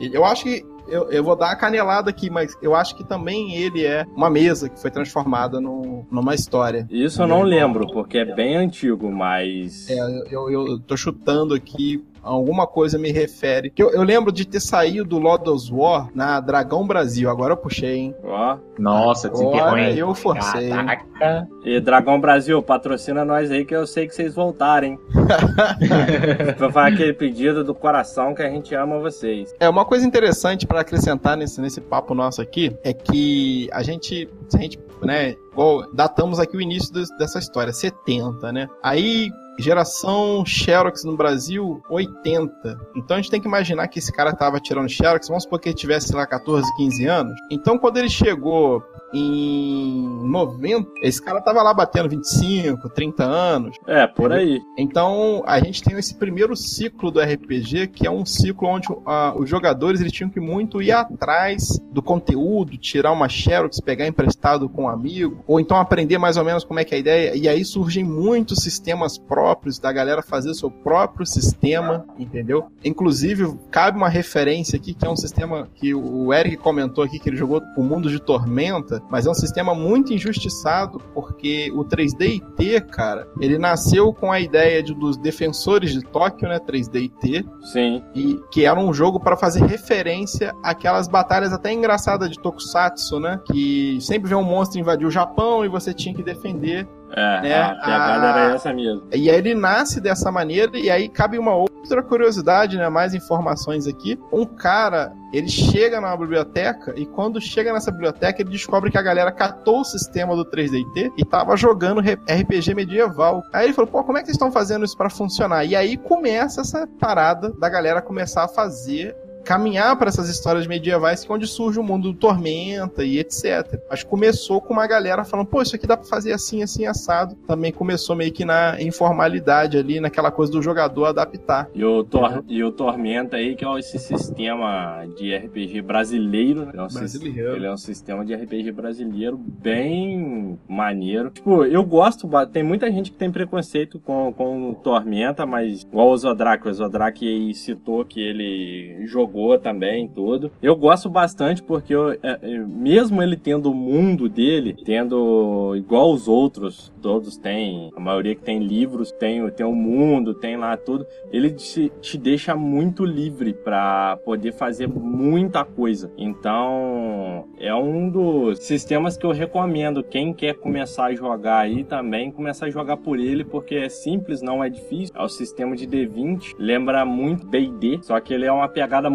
[0.00, 3.02] E Eu acho que eu, eu vou dar a canelada aqui, mas eu acho que
[3.04, 6.86] também ele é uma mesa que foi transformada num- numa história.
[6.90, 9.88] Isso eu não lembro, porque é bem antigo, mas.
[9.88, 9.98] É,
[10.30, 13.70] eu, eu, eu tô chutando aqui, alguma coisa me refere.
[13.70, 17.56] Que eu, eu lembro de ter saído do Lodos War na Dragão Brasil, agora eu
[17.56, 18.14] puxei, hein?
[18.24, 18.56] Ó.
[18.78, 19.98] Nossa, hein?
[19.98, 20.70] eu forcei.
[20.70, 21.48] Caraca.
[21.64, 24.98] E Dragão Brasil, patrocina nós aí que eu sei que vocês voltarem.
[26.58, 29.54] Vou fazer aquele pedido do coração que a gente ama vocês.
[29.60, 34.28] É, uma coisa interessante para acrescentar nesse, nesse papo nosso aqui é que a gente,
[34.48, 38.68] se a gente, né, igual, datamos aqui o início des- dessa história, 70, né?
[38.82, 42.78] Aí, geração Xerox no Brasil, 80.
[42.96, 45.68] Então a gente tem que imaginar que esse cara tava tirando Xerox, vamos supor que
[45.68, 47.34] ele tivesse, lá, 14, 15 anos.
[47.50, 53.76] Então quando ele chegou em 90, esse cara tava lá batendo 25, 30 anos.
[53.86, 54.60] É, por aí.
[54.78, 59.34] Então, a gente tem esse primeiro ciclo do RPG, que é um ciclo onde ah,
[59.36, 64.68] os jogadores eles tinham que muito ir atrás do conteúdo, tirar uma xerox, pegar emprestado
[64.68, 67.36] com um amigo, ou então aprender mais ou menos como é que é a ideia.
[67.36, 72.66] E aí surgem muitos sistemas próprios da galera fazer o seu próprio sistema, entendeu?
[72.84, 77.28] Inclusive, cabe uma referência aqui, que é um sistema que o Eric comentou aqui, que
[77.28, 82.42] ele jogou o Mundo de Tormenta, mas é um sistema muito injustiçado, porque o 3D
[82.58, 87.46] IT, cara, ele nasceu com a ideia de, dos defensores de Tóquio, né, 3D IT,
[87.72, 88.02] Sim.
[88.14, 93.40] e que era um jogo para fazer referência àquelas batalhas até engraçadas de Tokusatsu, né,
[93.46, 97.62] que sempre vê um monstro invadir o Japão e você tinha que defender É, Né?
[97.62, 98.38] a pegada Ah.
[98.40, 99.04] era essa mesmo.
[99.12, 102.88] e aí ele nasce dessa maneira, e aí cabe uma outra curiosidade, né?
[102.88, 104.18] Mais informações aqui.
[104.32, 109.02] Um cara, ele chega numa biblioteca, e quando chega nessa biblioteca, ele descobre que a
[109.02, 113.42] galera catou o sistema do 3DT e tava jogando RPG medieval.
[113.52, 115.64] Aí ele falou, pô, como é que vocês estão fazendo isso pra funcionar?
[115.64, 119.14] E aí começa essa parada da galera começar a fazer
[119.44, 123.80] caminhar para essas histórias medievais que é onde surge o mundo do Tormenta e etc.
[123.88, 127.34] Mas começou com uma galera falando, pô, isso aqui dá para fazer assim, assim, assado.
[127.46, 131.68] Também começou meio que na informalidade ali, naquela coisa do jogador adaptar.
[131.74, 136.72] E o, Tor e o Tormenta aí, que é esse sistema de RPG brasileiro, né?
[136.72, 137.56] Ele é, um brasileiro.
[137.56, 141.30] ele é um sistema de RPG brasileiro bem maneiro.
[141.30, 146.10] Tipo, eu gosto, tem muita gente que tem preconceito com, com o Tormenta, mas igual
[146.10, 150.50] o Zodrak, o Zodrak citou que ele jogou também tudo.
[150.62, 156.12] Eu gosto bastante porque eu, é, é, mesmo ele tendo o mundo dele, tendo igual
[156.12, 160.74] os outros, todos têm, a maioria que tem livros, tem, tem o mundo, tem lá
[160.74, 166.10] tudo, ele te, te deixa muito livre para poder fazer muita coisa.
[166.16, 170.02] Então, é um dos sistemas que eu recomendo.
[170.02, 174.40] Quem quer começar a jogar aí também, começar a jogar por ele, porque é simples,
[174.40, 175.14] não é difícil.
[175.14, 179.10] É o sistema de D20, lembra muito D&D, só que ele é uma pegada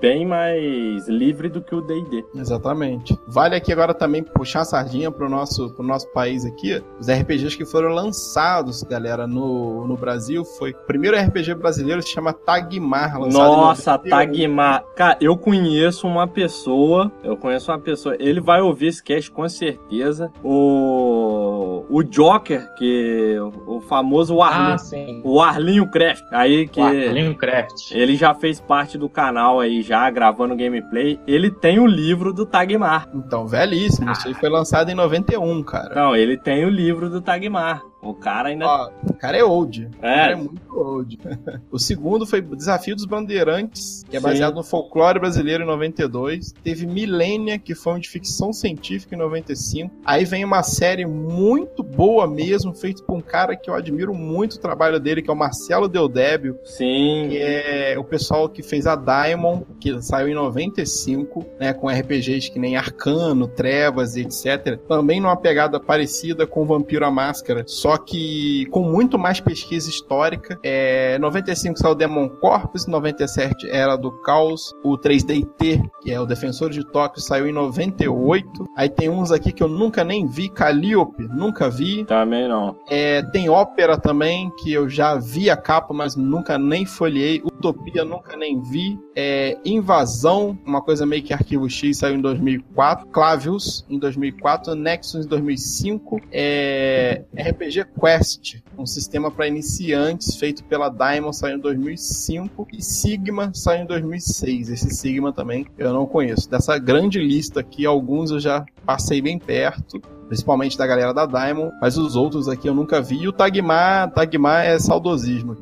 [0.00, 2.24] bem mais livre do que o D&D.
[2.34, 3.14] Exatamente.
[3.28, 6.82] Vale aqui agora também puxar a sardinha pro nosso, pro nosso país aqui.
[6.98, 10.70] Os RPGs que foram lançados, galera, no, no Brasil, foi...
[10.70, 14.84] O primeiro RPG brasileiro se chama Tagmar, Nossa, Tagmar.
[14.94, 19.48] Cara, eu conheço uma pessoa, eu conheço uma pessoa, ele vai ouvir esse cast com
[19.48, 20.30] certeza.
[20.42, 21.45] O,
[21.88, 25.20] o Joker, que o famoso Arlinho, ah, sim.
[25.24, 27.92] o Arlinho Craft, aí que o Arlinho Craft.
[27.92, 31.20] Ele já fez parte do canal aí já gravando gameplay.
[31.26, 33.08] Ele tem o livro do Tagmar.
[33.14, 34.12] Então, velhíssimo, ah.
[34.12, 35.94] isso aí foi lançado em 91, cara.
[35.94, 37.82] Não, ele tem o livro do Tagmar.
[38.08, 38.66] O cara ainda.
[38.66, 39.84] Ó, o cara é old.
[39.84, 39.86] É.
[39.86, 41.18] O cara é muito old.
[41.70, 44.56] o segundo foi Desafio dos Bandeirantes, que é baseado Sim.
[44.56, 46.52] no folclore brasileiro em 92.
[46.62, 49.94] Teve Milênia, que foi um de ficção científica em 95.
[50.04, 54.54] Aí vem uma série muito boa mesmo, feita por um cara que eu admiro muito
[54.54, 56.58] o trabalho dele, que é o Marcelo Deodébio.
[56.64, 57.28] Sim.
[57.30, 61.72] Que é o pessoal que fez a Diamond, que saiu em 95, né?
[61.72, 64.78] Com RPGs que nem Arcano, Trevas, etc.
[64.88, 67.64] Também numa pegada parecida com Vampiro à Máscara.
[67.66, 70.58] Só que com muito mais pesquisa histórica.
[70.62, 76.70] É, 95 saiu Demon Corpus, 97 era do Caos, o 3DT, que é o Defensor
[76.70, 78.66] de Tóquio, saiu em 98.
[78.76, 82.04] Aí tem uns aqui que eu nunca nem vi, Calliope, nunca vi.
[82.04, 82.76] Também não.
[82.88, 87.42] É, tem Ópera também, que eu já vi a capa, mas nunca nem folhei.
[87.44, 88.98] Utopia, nunca nem vi.
[89.14, 93.06] É, Invasão, uma coisa meio que Arquivo X, saiu em 2004.
[93.08, 94.74] Clavius, em 2004.
[94.74, 96.20] Nexus, em 2005.
[96.30, 103.50] É, RPG Quest, um sistema para iniciantes feito pela Diamond, saiu em 2005 e Sigma
[103.54, 104.70] saiu em 2006.
[104.70, 106.48] Esse Sigma também eu não conheço.
[106.48, 111.72] Dessa grande lista aqui, alguns eu já passei bem perto, principalmente da galera da Diamond,
[111.80, 113.22] mas os outros aqui eu nunca vi.
[113.22, 115.56] E o Tagmar, Tagmar é saudosismo.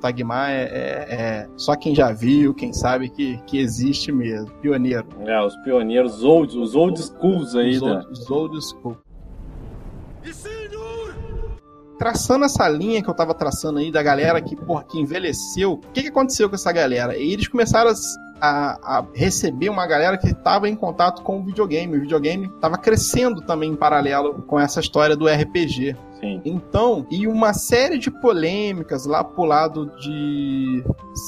[0.00, 4.50] Tagmar é, é, é, só quem já viu, quem sabe que, que existe mesmo.
[4.60, 5.06] Pioneiro.
[5.26, 7.76] É, os pioneiros, old, os old schools aí.
[7.76, 7.86] Os, da...
[7.86, 9.06] old, os old schools
[11.98, 15.78] traçando essa linha que eu tava traçando aí da galera que, porra, que envelheceu, o
[15.78, 17.16] que, que aconteceu com essa galera?
[17.16, 17.94] E eles começaram a,
[18.40, 21.96] a, receber uma galera que estava em contato com o videogame.
[21.96, 25.96] O videogame estava crescendo também em paralelo com essa história do RPG.
[26.20, 26.40] Sim.
[26.44, 30.82] Então, e uma série de polêmicas lá pro lado de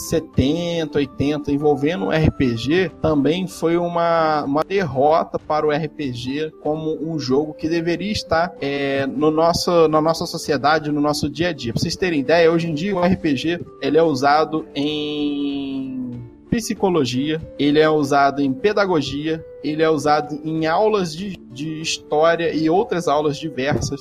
[0.08, 7.18] 70, 80, envolvendo o RPG, também foi uma, uma derrota para o RPG como um
[7.18, 11.72] jogo que deveria estar é, no nosso, na nossa sociedade, no nosso dia a dia.
[11.72, 16.07] Pra vocês terem ideia, hoje em dia o RPG ele é usado em
[16.48, 22.68] psicologia, ele é usado em pedagogia, ele é usado em aulas de, de história e
[22.70, 24.00] outras aulas diversas.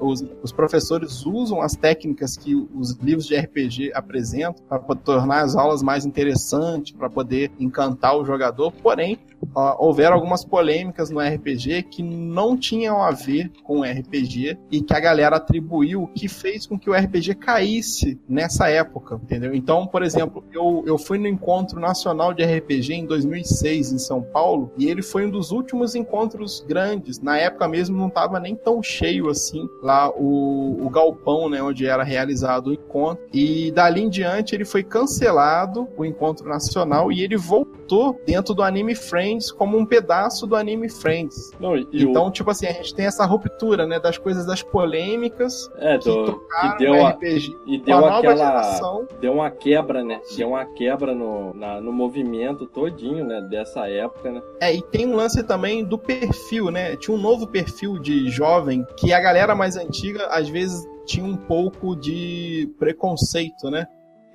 [0.00, 5.56] Os, os, professores usam as técnicas que os livros de RPG apresentam para tornar as
[5.56, 8.72] aulas mais interessantes, para poder encantar o jogador.
[8.72, 14.58] Porém, uh, houveram algumas polêmicas no RPG que não tinham a ver com o RPG
[14.70, 19.54] e que a galera atribuiu, que fez com que o RPG caísse nessa época, entendeu?
[19.54, 24.22] Então, por exemplo, eu, eu fui no Encontro Nacional de RPG em 2006 em São
[24.22, 27.20] Paulo e ele ele foi um dos últimos encontros grandes.
[27.20, 31.86] Na época mesmo não estava nem tão cheio assim lá o, o galpão, né, onde
[31.86, 33.24] era realizado o encontro.
[33.32, 38.62] E dali em diante ele foi cancelado, o encontro nacional, e ele voltou dentro do
[38.62, 41.52] Anime Friends como um pedaço do Anime Friends.
[41.60, 42.30] Não, então, o...
[42.30, 46.24] tipo assim, a gente tem essa ruptura, né, das coisas das polêmicas é, que do,
[46.26, 47.56] tocaram que deu no RPG.
[47.56, 49.06] A, e deu aquela geração.
[49.20, 50.20] deu uma quebra, né?
[50.36, 54.42] Deu uma quebra no, na, no movimento todinho, né, dessa época, né?
[54.60, 56.96] É, e tem um lance também do perfil, né?
[56.96, 61.36] Tinha um novo perfil de jovem que a galera mais antiga às vezes tinha um
[61.36, 63.86] pouco de preconceito, né?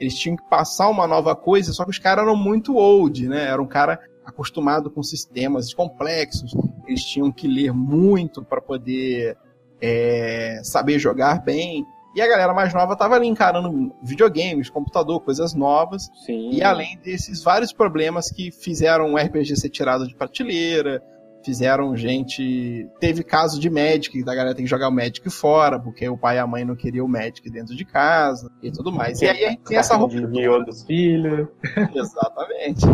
[0.04, 3.46] eles tinham que passar uma nova coisa, só que os caras eram muito old, né?
[3.46, 6.54] Era um cara acostumado com sistemas complexos,
[6.88, 9.38] eles tinham que ler muito para poder
[9.82, 11.86] é, saber jogar bem.
[12.16, 16.12] E a galera mais nova tava ali encarando videogames, computador, coisas novas.
[16.26, 16.52] Sim.
[16.52, 21.02] E além desses vários problemas que fizeram o RPG ser tirado de prateleira,
[21.44, 22.88] fizeram gente.
[23.00, 26.38] Teve caso de Magic, da galera tem que jogar o Magic fora, porque o pai
[26.38, 29.22] e a mãe não queriam o Magic dentro de casa e tudo mais.
[29.22, 30.16] E aí a gente tem essa roupa.
[30.66, 31.48] dos filhos.
[31.94, 32.86] Exatamente.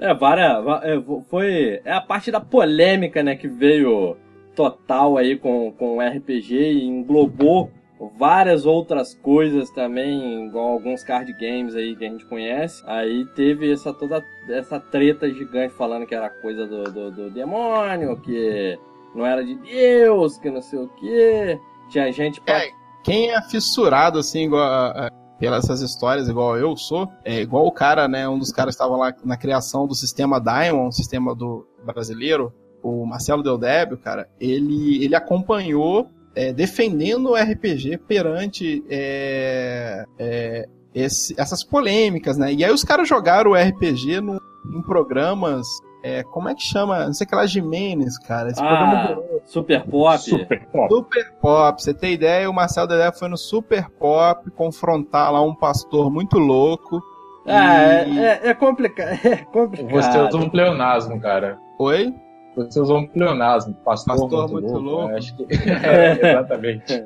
[0.00, 0.64] É, várias.
[0.82, 1.80] é, Foi.
[1.84, 4.16] É a parte da polêmica, né, que veio
[4.54, 7.70] total aí com, com o RPG e englobou
[8.16, 12.82] várias outras coisas também, igual alguns card games aí que a gente conhece.
[12.86, 18.20] Aí teve essa toda essa treta gigante falando que era coisa do, do, do demônio,
[18.20, 18.78] que
[19.14, 21.58] não era de Deus, que não sei o que.
[21.88, 22.64] Tinha gente pra...
[22.64, 22.70] É,
[23.02, 27.66] quem é fissurado assim, igual a, a, pelas essas histórias, igual eu sou, é igual
[27.66, 28.28] o cara, né?
[28.28, 32.52] Um dos caras estava lá na criação do sistema Diamond, sistema do brasileiro,
[32.82, 40.68] o Marcelo Del Débio, cara, ele, ele acompanhou é, defendendo o RPG perante é, é,
[40.94, 42.52] esse, essas polêmicas, né?
[42.52, 44.40] E aí os caras jogaram o RPG no,
[44.72, 45.66] em programas.
[46.02, 47.06] É, como é que chama?
[47.06, 48.50] Não sei que lá, Jimenez, cara.
[48.50, 49.16] Esse ah,
[49.46, 50.18] Super Pop.
[50.18, 50.94] Super Pop.
[50.94, 51.82] Super Pop.
[51.82, 52.50] Você tem ideia?
[52.50, 57.02] O Marcelo Dedé foi no Super Pop confrontar lá um pastor muito louco.
[57.46, 58.18] Ah, e...
[58.18, 59.18] é, é, complicado.
[59.24, 59.90] É complicado.
[59.90, 61.58] Você usa um pleonasmo, cara.
[61.78, 62.14] Oi?
[62.56, 65.00] Você usou um pleonasmo, pastor, pastor muito, muito louco.
[65.02, 65.16] louco.
[65.16, 65.44] Acho que...
[65.52, 67.04] é, exatamente.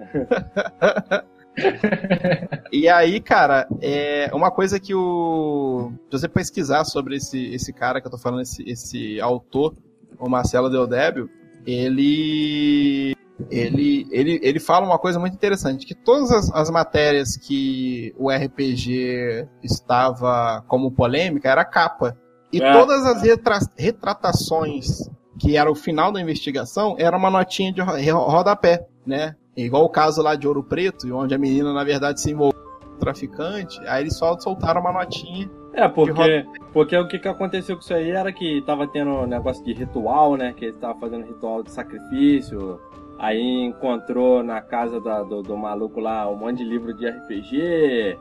[2.73, 5.93] e aí, cara, é uma coisa que o.
[6.11, 9.75] Se você pesquisar sobre esse, esse cara que eu tô falando, esse, esse autor,
[10.19, 11.29] o Marcelo Deodébio,
[11.67, 13.15] ele.
[13.53, 18.33] Ele, ele, ele fala uma coisa muito interessante, que todas as, as matérias que o
[18.33, 22.19] RPG estava como polêmica era capa.
[22.53, 22.73] E é.
[22.73, 25.09] todas as retra retratações
[25.39, 29.37] que era o final da investigação, era uma notinha de rodapé, né?
[29.57, 32.95] Igual o caso lá de Ouro Preto, onde a menina, na verdade, se envolveu com
[32.95, 35.51] o traficante, aí eles só soltaram uma notinha.
[35.73, 39.27] É, porque, porque o que, que aconteceu com isso aí era que tava tendo um
[39.27, 40.53] negócio de ritual, né?
[40.53, 42.81] Que ele tava fazendo ritual de sacrifício.
[43.19, 48.19] Aí encontrou na casa da, do, do maluco lá um monte de livro de RPG.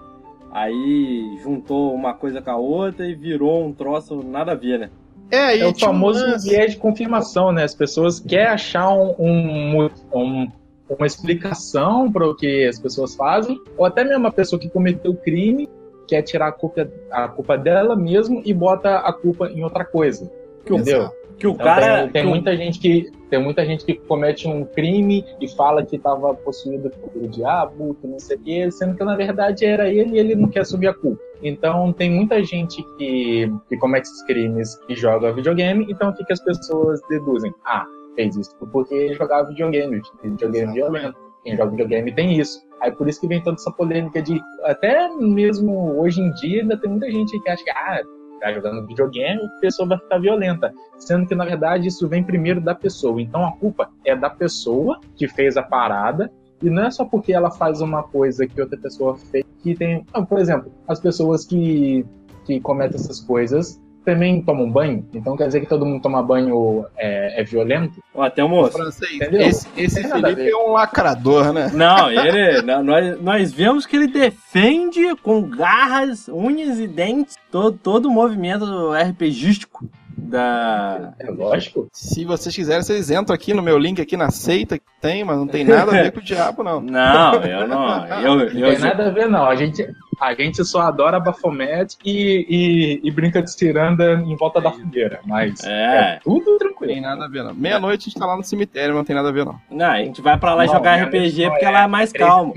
[0.52, 4.90] Aí juntou uma coisa com a outra e virou um troço nada a ver, né?
[5.30, 7.64] É, é o famoso um viés de confirmação, né?
[7.64, 10.48] As pessoas querem achar um, um, um
[10.90, 15.12] uma explicação para o que as pessoas fazem, ou até mesmo a pessoa que cometeu
[15.12, 15.68] o crime
[16.08, 20.32] quer tirar a culpa, a culpa dela mesmo e bota a culpa em outra coisa.
[20.66, 21.10] Que entendeu?
[21.38, 22.04] Que o então, cara.
[22.04, 25.86] Tem, tem que muita gente que tem muita gente que comete um crime e fala
[25.86, 29.90] que estava possuído pelo diabo, que não sei o quê, sendo que na verdade era
[29.90, 31.22] ele e ele não quer assumir a culpa.
[31.44, 36.24] Então tem muita gente que, que comete esses crimes e joga videogame, então o que,
[36.24, 37.54] que as pessoas deduzem?
[37.66, 37.86] Ah,
[38.16, 41.28] fez isso porque ele jogava videogame, videogame violento.
[41.44, 42.60] Quem joga videogame tem isso.
[42.82, 44.42] Aí por isso que vem toda essa polêmica de.
[44.64, 48.02] Até mesmo hoje em dia ainda tem muita gente que acha que ah,
[48.40, 50.74] tá jogando videogame, a pessoa vai ficar violenta.
[50.98, 53.22] Sendo que, na verdade, isso vem primeiro da pessoa.
[53.22, 56.32] Então a culpa é da pessoa que fez a parada.
[56.62, 60.04] E não é só porque ela faz uma coisa que outra pessoa fez que tem.
[60.28, 62.06] Por exemplo, as pessoas que,
[62.46, 66.86] que cometem essas coisas também tomam banho, então quer dizer que todo mundo toma banho
[66.96, 68.02] é, é violento?
[68.16, 68.72] Ó, até o moço.
[68.72, 71.70] Francês, esse, esse Felipe é um lacrador, né?
[71.74, 72.62] Não, ele.
[72.62, 78.94] nós, nós vemos que ele defende com garras, unhas e dentes todo, todo o movimento
[78.94, 79.86] RPGístico
[80.18, 81.14] da.
[81.20, 81.90] É lógico.
[81.92, 85.38] Se vocês quiserem, vocês entram aqui no meu link aqui na seita que tem, mas
[85.38, 86.80] não tem nada a ver com o diabo, não.
[86.80, 88.08] Não, eu não.
[88.08, 89.46] Eu, eu, não tem nada a ver, não.
[89.46, 89.86] A gente,
[90.20, 95.20] a gente só adora Baphomet e, e, e brinca de ciranda em volta da fogueira,
[95.26, 96.94] mas é, é tudo tranquilo.
[96.94, 97.54] Tem nada a ver, não.
[97.54, 99.60] Meia-noite a gente tá lá no cemitério, não tem nada a ver, não.
[99.70, 102.54] Não, a gente vai pra lá não, jogar RPG porque é ela é mais calma.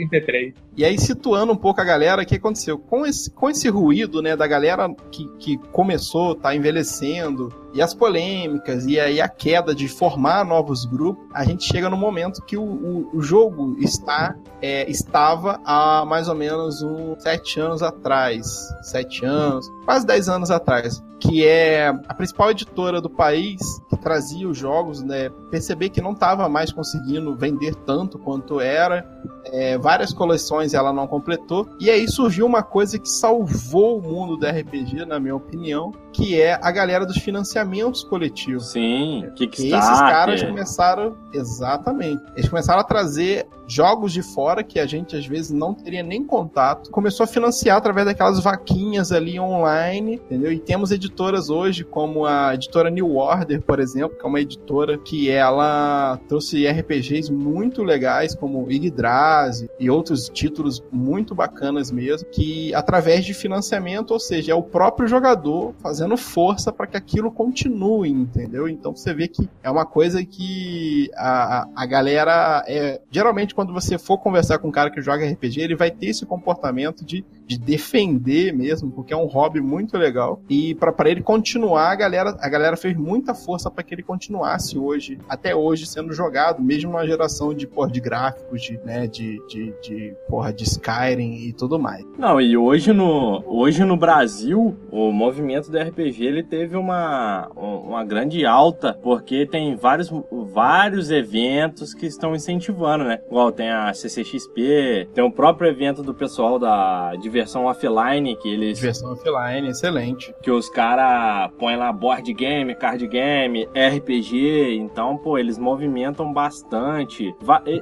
[0.76, 2.78] E aí, situando um pouco a galera, o que aconteceu?
[2.78, 7.94] Com esse, com esse ruído, né, da galera que, que começou, tá envelhecendo, e as
[7.94, 12.56] polêmicas, e aí a queda de formar novos grupos, a gente chega no momento que
[12.56, 18.68] o, o, o jogo está, é, estava há mais ou menos uns sete anos atrás,
[18.82, 24.48] sete anos, quase dez anos atrás, que é a principal editora do país, que trazia
[24.48, 29.06] os jogos, né, perceber que não estava mais conseguindo vender tanto quanto era,
[29.44, 34.36] é, várias coleções ela não completou, e aí surgiu uma coisa que salvou o mundo
[34.36, 38.72] do RPG, na minha opinião, que é a galera dos financiamentos coletivos.
[38.72, 42.22] Sim, que esses caras começaram exatamente.
[42.36, 46.24] Eles começaram a trazer jogos de fora que a gente às vezes não teria nem
[46.24, 46.90] contato.
[46.90, 50.52] Começou a financiar através daquelas vaquinhas ali online, entendeu?
[50.52, 54.98] E temos editoras hoje como a editora New Order, por exemplo, que é uma editora
[54.98, 62.74] que ela trouxe RPGs muito legais como Yggdrasil e outros títulos muito bacanas mesmo, que
[62.74, 68.10] através de financiamento, ou seja, é o próprio jogador fazendo força para que aquilo continue,
[68.10, 68.68] entendeu?
[68.68, 73.72] Então você vê que é uma coisa que a, a, a galera é geralmente quando
[73.72, 77.24] você for conversar com um cara que joga RPG, ele vai ter esse comportamento de,
[77.50, 80.40] de defender mesmo, porque é um hobby muito legal.
[80.48, 84.78] E para ele continuar, a galera, a galera fez muita força para que ele continuasse
[84.78, 89.44] hoje, até hoje, sendo jogado, mesmo numa geração de, porra, de gráficos, de, né, de,
[89.48, 92.04] de, de, porra, de Skyrim e tudo mais.
[92.16, 98.04] Não, e hoje no, hoje no Brasil, o movimento do RPG ele teve uma, uma
[98.04, 103.18] grande alta, porque tem vários, vários eventos que estão incentivando, né?
[103.26, 108.78] Igual tem a CCXP, tem o próprio evento do pessoal da diversão offline, que eles.
[108.78, 110.34] Diversão offline, excelente.
[110.42, 117.34] Que os caras põem lá board game, card game, RPG, então, pô, eles movimentam bastante.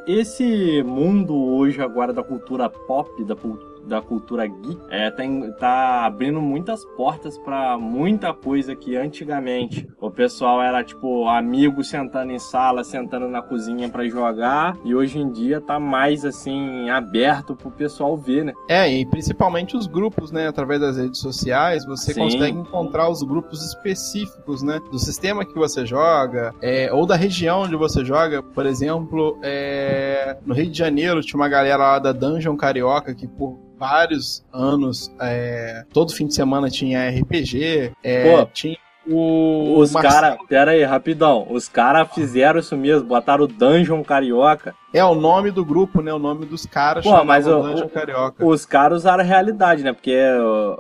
[0.06, 6.04] Esse mundo hoje agora da cultura pop, da cultura da cultura geek é, tem, tá
[6.04, 12.38] abrindo muitas portas para muita coisa que antigamente o pessoal era tipo amigo sentando em
[12.38, 17.70] sala, sentando na cozinha para jogar e hoje em dia tá mais assim aberto pro
[17.70, 18.52] pessoal ver, né?
[18.68, 20.48] É, e principalmente os grupos, né?
[20.48, 22.20] Através das redes sociais você Sim.
[22.20, 24.80] consegue encontrar os grupos específicos, né?
[24.90, 28.42] Do sistema que você joga é, ou da região onde você joga.
[28.42, 33.26] Por exemplo, é, no Rio de Janeiro tinha uma galera lá da Dungeon Carioca que
[33.26, 38.76] por vários anos, é, todo fim de semana tinha RPG, é, Pô, tinha
[39.06, 41.46] o os caras, pera aí, rapidão.
[41.48, 44.74] Os caras fizeram isso mesmo, botaram o Dungeon Carioca.
[44.92, 46.12] É o nome do grupo, né?
[46.12, 47.04] O nome dos caras.
[47.04, 48.44] Pô, mas o, Dungeon Carioca.
[48.44, 49.92] Os caras usaram a realidade, né?
[49.92, 50.16] Porque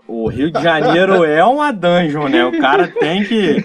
[0.08, 2.44] o, o Rio de Janeiro é uma dungeon, né?
[2.44, 3.64] O cara tem que.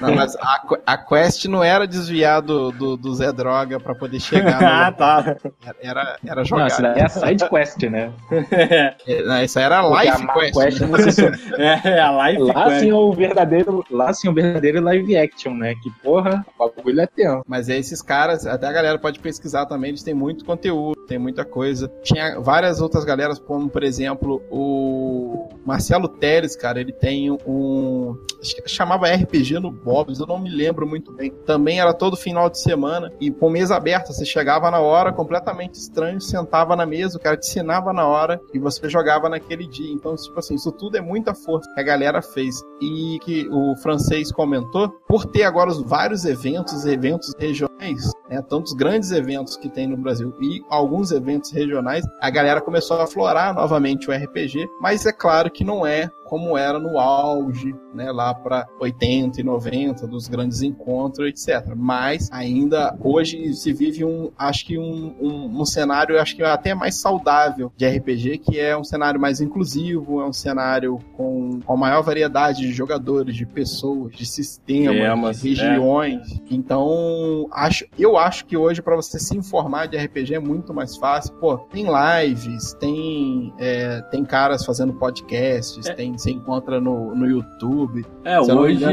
[0.00, 4.18] Não, mas a, a quest não era desviar do, do, do Zé Droga pra poder
[4.18, 4.58] chegar.
[4.62, 5.36] ah, tá.
[5.80, 6.62] Era, era jogar.
[6.62, 8.12] Não, isso é a side quest, né?
[8.50, 10.54] É, não, essa era a live a quest.
[10.54, 11.18] quest
[11.58, 11.80] né?
[11.84, 12.80] é, a live lá quest.
[12.80, 15.74] Sim, o verdadeiro, lá sim o verdadeiro live action, né?
[15.80, 17.44] Que porra, o bagulho é tempo.
[17.46, 21.18] Mas é esses caras, até a galera pode pesquisar também, eles têm muito conteúdo, tem
[21.18, 21.90] muita coisa.
[22.04, 28.16] Tinha várias outras galeras, como por exemplo o Marcelo Teles, cara, ele tem um.
[28.64, 31.32] Chamava RPG no Bob's, eu não me lembro muito bem.
[31.44, 34.12] Também era todo final de semana e com mesa aberta.
[34.12, 38.40] Você chegava na hora, completamente estranho, sentava na mesa, o cara te ensinava na hora
[38.54, 39.92] e você jogava naquele dia.
[39.92, 42.62] Então, tipo assim, isso tudo é muita força que a galera fez.
[42.80, 48.72] E que o francês comentou, por ter agora os vários eventos, eventos regionais, né, tantos
[48.72, 53.54] grandes eventos que tem no Brasil e alguns eventos regionais, a galera começou a aflorar
[53.54, 58.32] novamente o RPG, mas é claro que não é como era no auge, né, lá
[58.32, 61.74] para 80 e 90 dos grandes encontros, etc.
[61.74, 66.72] Mas ainda hoje se vive um, acho que um, um, um, cenário, acho que até
[66.72, 71.76] mais saudável de RPG, que é um cenário mais inclusivo, é um cenário com, com
[71.76, 76.32] maior variedade de jogadores, de pessoas, de sistemas, Temas, de regiões.
[76.32, 76.36] É.
[76.52, 80.96] Então, acho, eu acho que hoje para você se informar de RPG é muito mais
[80.96, 81.34] fácil.
[81.40, 85.92] Pô, tem lives, tem, é, tem caras fazendo podcasts, é.
[85.92, 88.04] tem você encontra no, no YouTube.
[88.24, 88.84] É, hoje,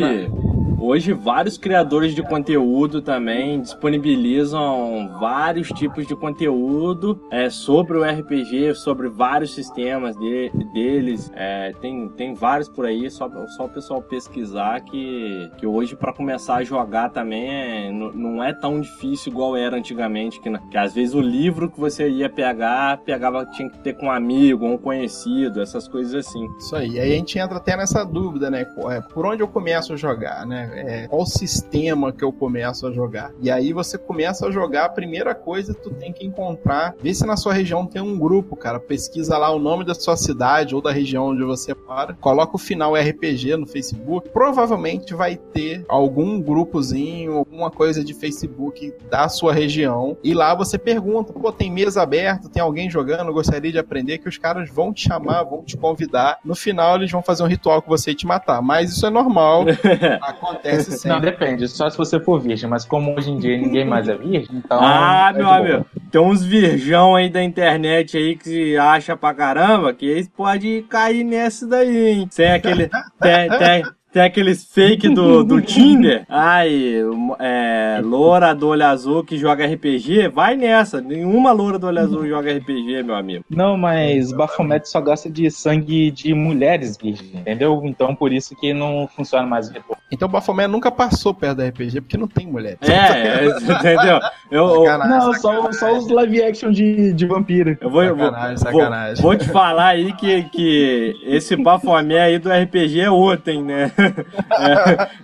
[0.80, 8.76] hoje vários criadores de conteúdo também disponibilizam vários tipos de conteúdo é, sobre o RPG,
[8.76, 11.32] sobre vários sistemas de, deles.
[11.36, 16.14] É, tem, tem vários por aí, só, só o pessoal pesquisar que, que hoje para
[16.14, 20.94] começar a jogar também é, não é tão difícil igual era antigamente, que, que às
[20.94, 24.78] vezes o livro que você ia pegar, pegava, tinha que ter com um amigo, um
[24.78, 26.48] conhecido, essas coisas assim.
[26.58, 27.00] Isso aí.
[27.00, 28.66] Aí gente entra até nessa dúvida, né?
[28.90, 30.67] É, por onde eu começo a jogar, né?
[30.74, 33.32] É, qual sistema que eu começo a jogar?
[33.42, 37.26] E aí você começa a jogar, a primeira coisa tu tem que encontrar, ver se
[37.26, 38.80] na sua região tem um grupo, cara.
[38.80, 42.60] Pesquisa lá o nome da sua cidade ou da região onde você para, coloca o
[42.60, 49.54] final RPG no Facebook, provavelmente vai ter algum grupozinho, alguma coisa de Facebook da sua
[49.54, 54.18] região, e lá você pergunta, pô, tem mesa aberta, tem alguém jogando, gostaria de aprender,
[54.18, 56.40] que os caras vão te chamar, vão te convidar.
[56.44, 58.62] No final eles vão fazer um ritual com você e te matar.
[58.62, 59.66] Mas isso é normal.
[60.58, 61.10] acontece sempre.
[61.10, 64.16] Não, depende, só se você for virgem, mas como hoje em dia ninguém mais é
[64.16, 64.80] virgem, então.
[64.82, 69.34] ah, é meu amigo, tem uns virgão aí da internet aí que se acha pra
[69.34, 72.30] caramba que eles podem cair nessa daí, hein?
[72.36, 72.90] Tem aquele.
[73.20, 73.84] Tem, tem,
[74.18, 76.26] tem aqueles fake do, do Tinder.
[76.28, 76.96] Ai,
[77.40, 80.30] é, loura do olho azul que joga RPG.
[80.30, 81.00] Vai nessa.
[81.00, 83.46] Nenhuma loura do olho azul joga RPG, meu amigo.
[83.48, 87.80] Não, mas Baphomet só gosta de sangue de mulheres virgens, entendeu?
[87.86, 89.98] Então por isso que não funciona mais o.
[90.12, 92.78] Então o Baphomet nunca passou perto da RPG porque não tem mulher.
[92.82, 94.20] É, entendeu?
[94.50, 95.74] Eu, eu, Sacanagem, Não, só, sacanagem.
[95.80, 97.78] só os live action de, de vampiro.
[97.80, 99.22] eu vou, eu vou, Sacanagem, vou, sacanagem.
[99.24, 103.92] vou te falar aí que, que esse Baphomet aí do RPG é outro, hein, né?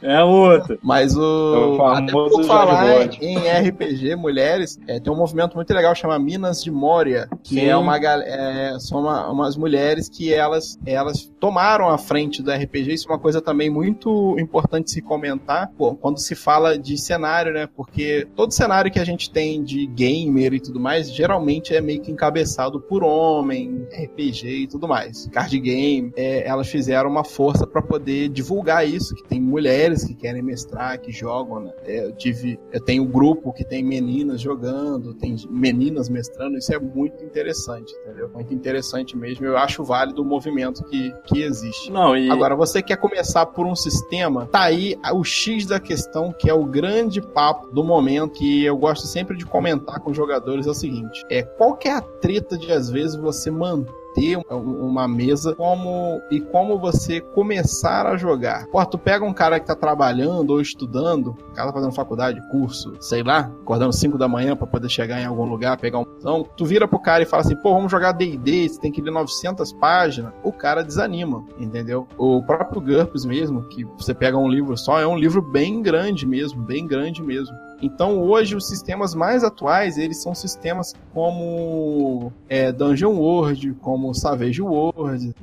[0.04, 0.78] É, é outro.
[0.82, 1.78] Mas É o.
[1.78, 6.64] famoso Até por falar em RPG, mulheres, é, tem um movimento muito legal chamado Minas
[6.64, 7.66] de Moria, que Sim.
[7.66, 12.94] é uma é, são uma- umas mulheres que elas, elas tomaram a frente do RPG.
[12.94, 17.54] Isso é uma coisa também muito importante se comentar pô, quando se fala de cenário,
[17.54, 17.68] né?
[17.76, 22.02] Porque todo cenário que a gente tem de gamer e tudo mais, geralmente é meio
[22.02, 25.28] que encabeçado por homem, RPG e tudo mais.
[25.32, 30.14] Card game, é, elas fizeram uma força para poder divulgar isso, que tem mulheres que
[30.14, 31.72] querem mestrar, que jogam, né?
[31.86, 36.74] É, eu tive, eu tenho um grupo que tem meninas jogando, tem meninas mestrando, isso
[36.74, 38.30] é muito interessante, entendeu?
[38.30, 39.46] Muito interessante mesmo.
[39.46, 41.92] Eu acho válido o movimento que, que existe.
[41.92, 42.30] Não, e.
[42.30, 46.54] Agora, você quer começar por um sistema, tá aí o X da questão, que é
[46.54, 50.70] o grande papo do momento, que eu gosto sempre de comentar com os jogadores, é
[50.70, 54.03] o seguinte: é qual que é a treta de às vezes você manter
[54.52, 58.66] um- uma mesa como e como você começar a jogar.
[58.68, 62.42] Pô, tu pega um cara que tá trabalhando ou estudando, o cara tá fazendo faculdade,
[62.50, 66.06] curso, sei lá, acordando 5 da manhã pra poder chegar em algum lugar, pegar um.
[66.18, 69.02] Então, tu vira pro cara e fala assim, pô, vamos jogar DD, você tem que
[69.02, 70.32] ler 900 páginas.
[70.44, 72.08] O cara desanima, entendeu?
[72.18, 76.26] O próprio GURPS mesmo, que você pega um livro só, é um livro bem grande
[76.26, 77.56] mesmo, bem grande mesmo.
[77.82, 84.62] Então hoje os sistemas mais atuais eles são sistemas como é, Dungeon World, como Savage
[84.62, 85.36] World,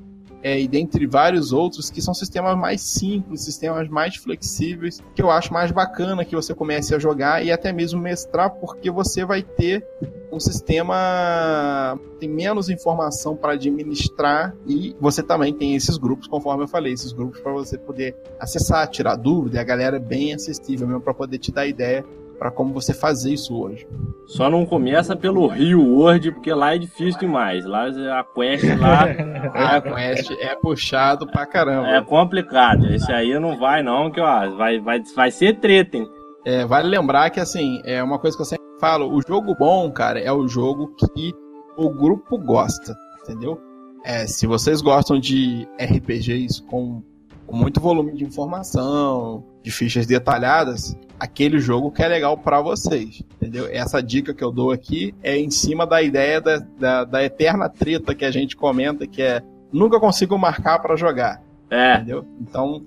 [0.42, 5.30] é, e dentre vários outros que são sistemas mais simples, sistemas mais flexíveis, que eu
[5.30, 9.42] acho mais bacana que você comece a jogar e até mesmo mestrar, porque você vai
[9.42, 9.86] ter
[10.32, 16.68] um sistema tem menos informação para administrar e você também tem esses grupos, conforme eu
[16.68, 20.86] falei, esses grupos para você poder acessar, tirar dúvida, e a galera é bem acessível
[20.86, 22.04] mesmo para poder te dar ideia
[22.40, 23.86] para como você fazer isso hoje.
[24.26, 27.66] Só não começa pelo Rio World, porque lá é difícil demais.
[27.66, 29.04] Lá a quest lá
[29.76, 31.88] A quest é puxado pra caramba.
[31.90, 32.86] é complicado.
[32.86, 36.08] Esse aí não vai não, que ó, vai, vai, vai ser treta, hein?
[36.46, 39.92] É, vale lembrar que, assim, é uma coisa que eu sempre falo: o jogo bom,
[39.92, 41.34] cara, é o jogo que
[41.76, 43.60] o grupo gosta, entendeu?
[44.02, 47.02] É, se vocês gostam de RPGs com,
[47.50, 53.24] com muito volume de informação, de fichas detalhadas, aquele jogo que é legal pra vocês,
[53.34, 53.66] entendeu?
[53.68, 57.68] Essa dica que eu dou aqui é em cima da ideia da, da, da eterna
[57.68, 59.42] treta que a gente comenta, que é
[59.72, 62.24] nunca consigo marcar pra jogar É, entendeu?
[62.40, 62.84] Então,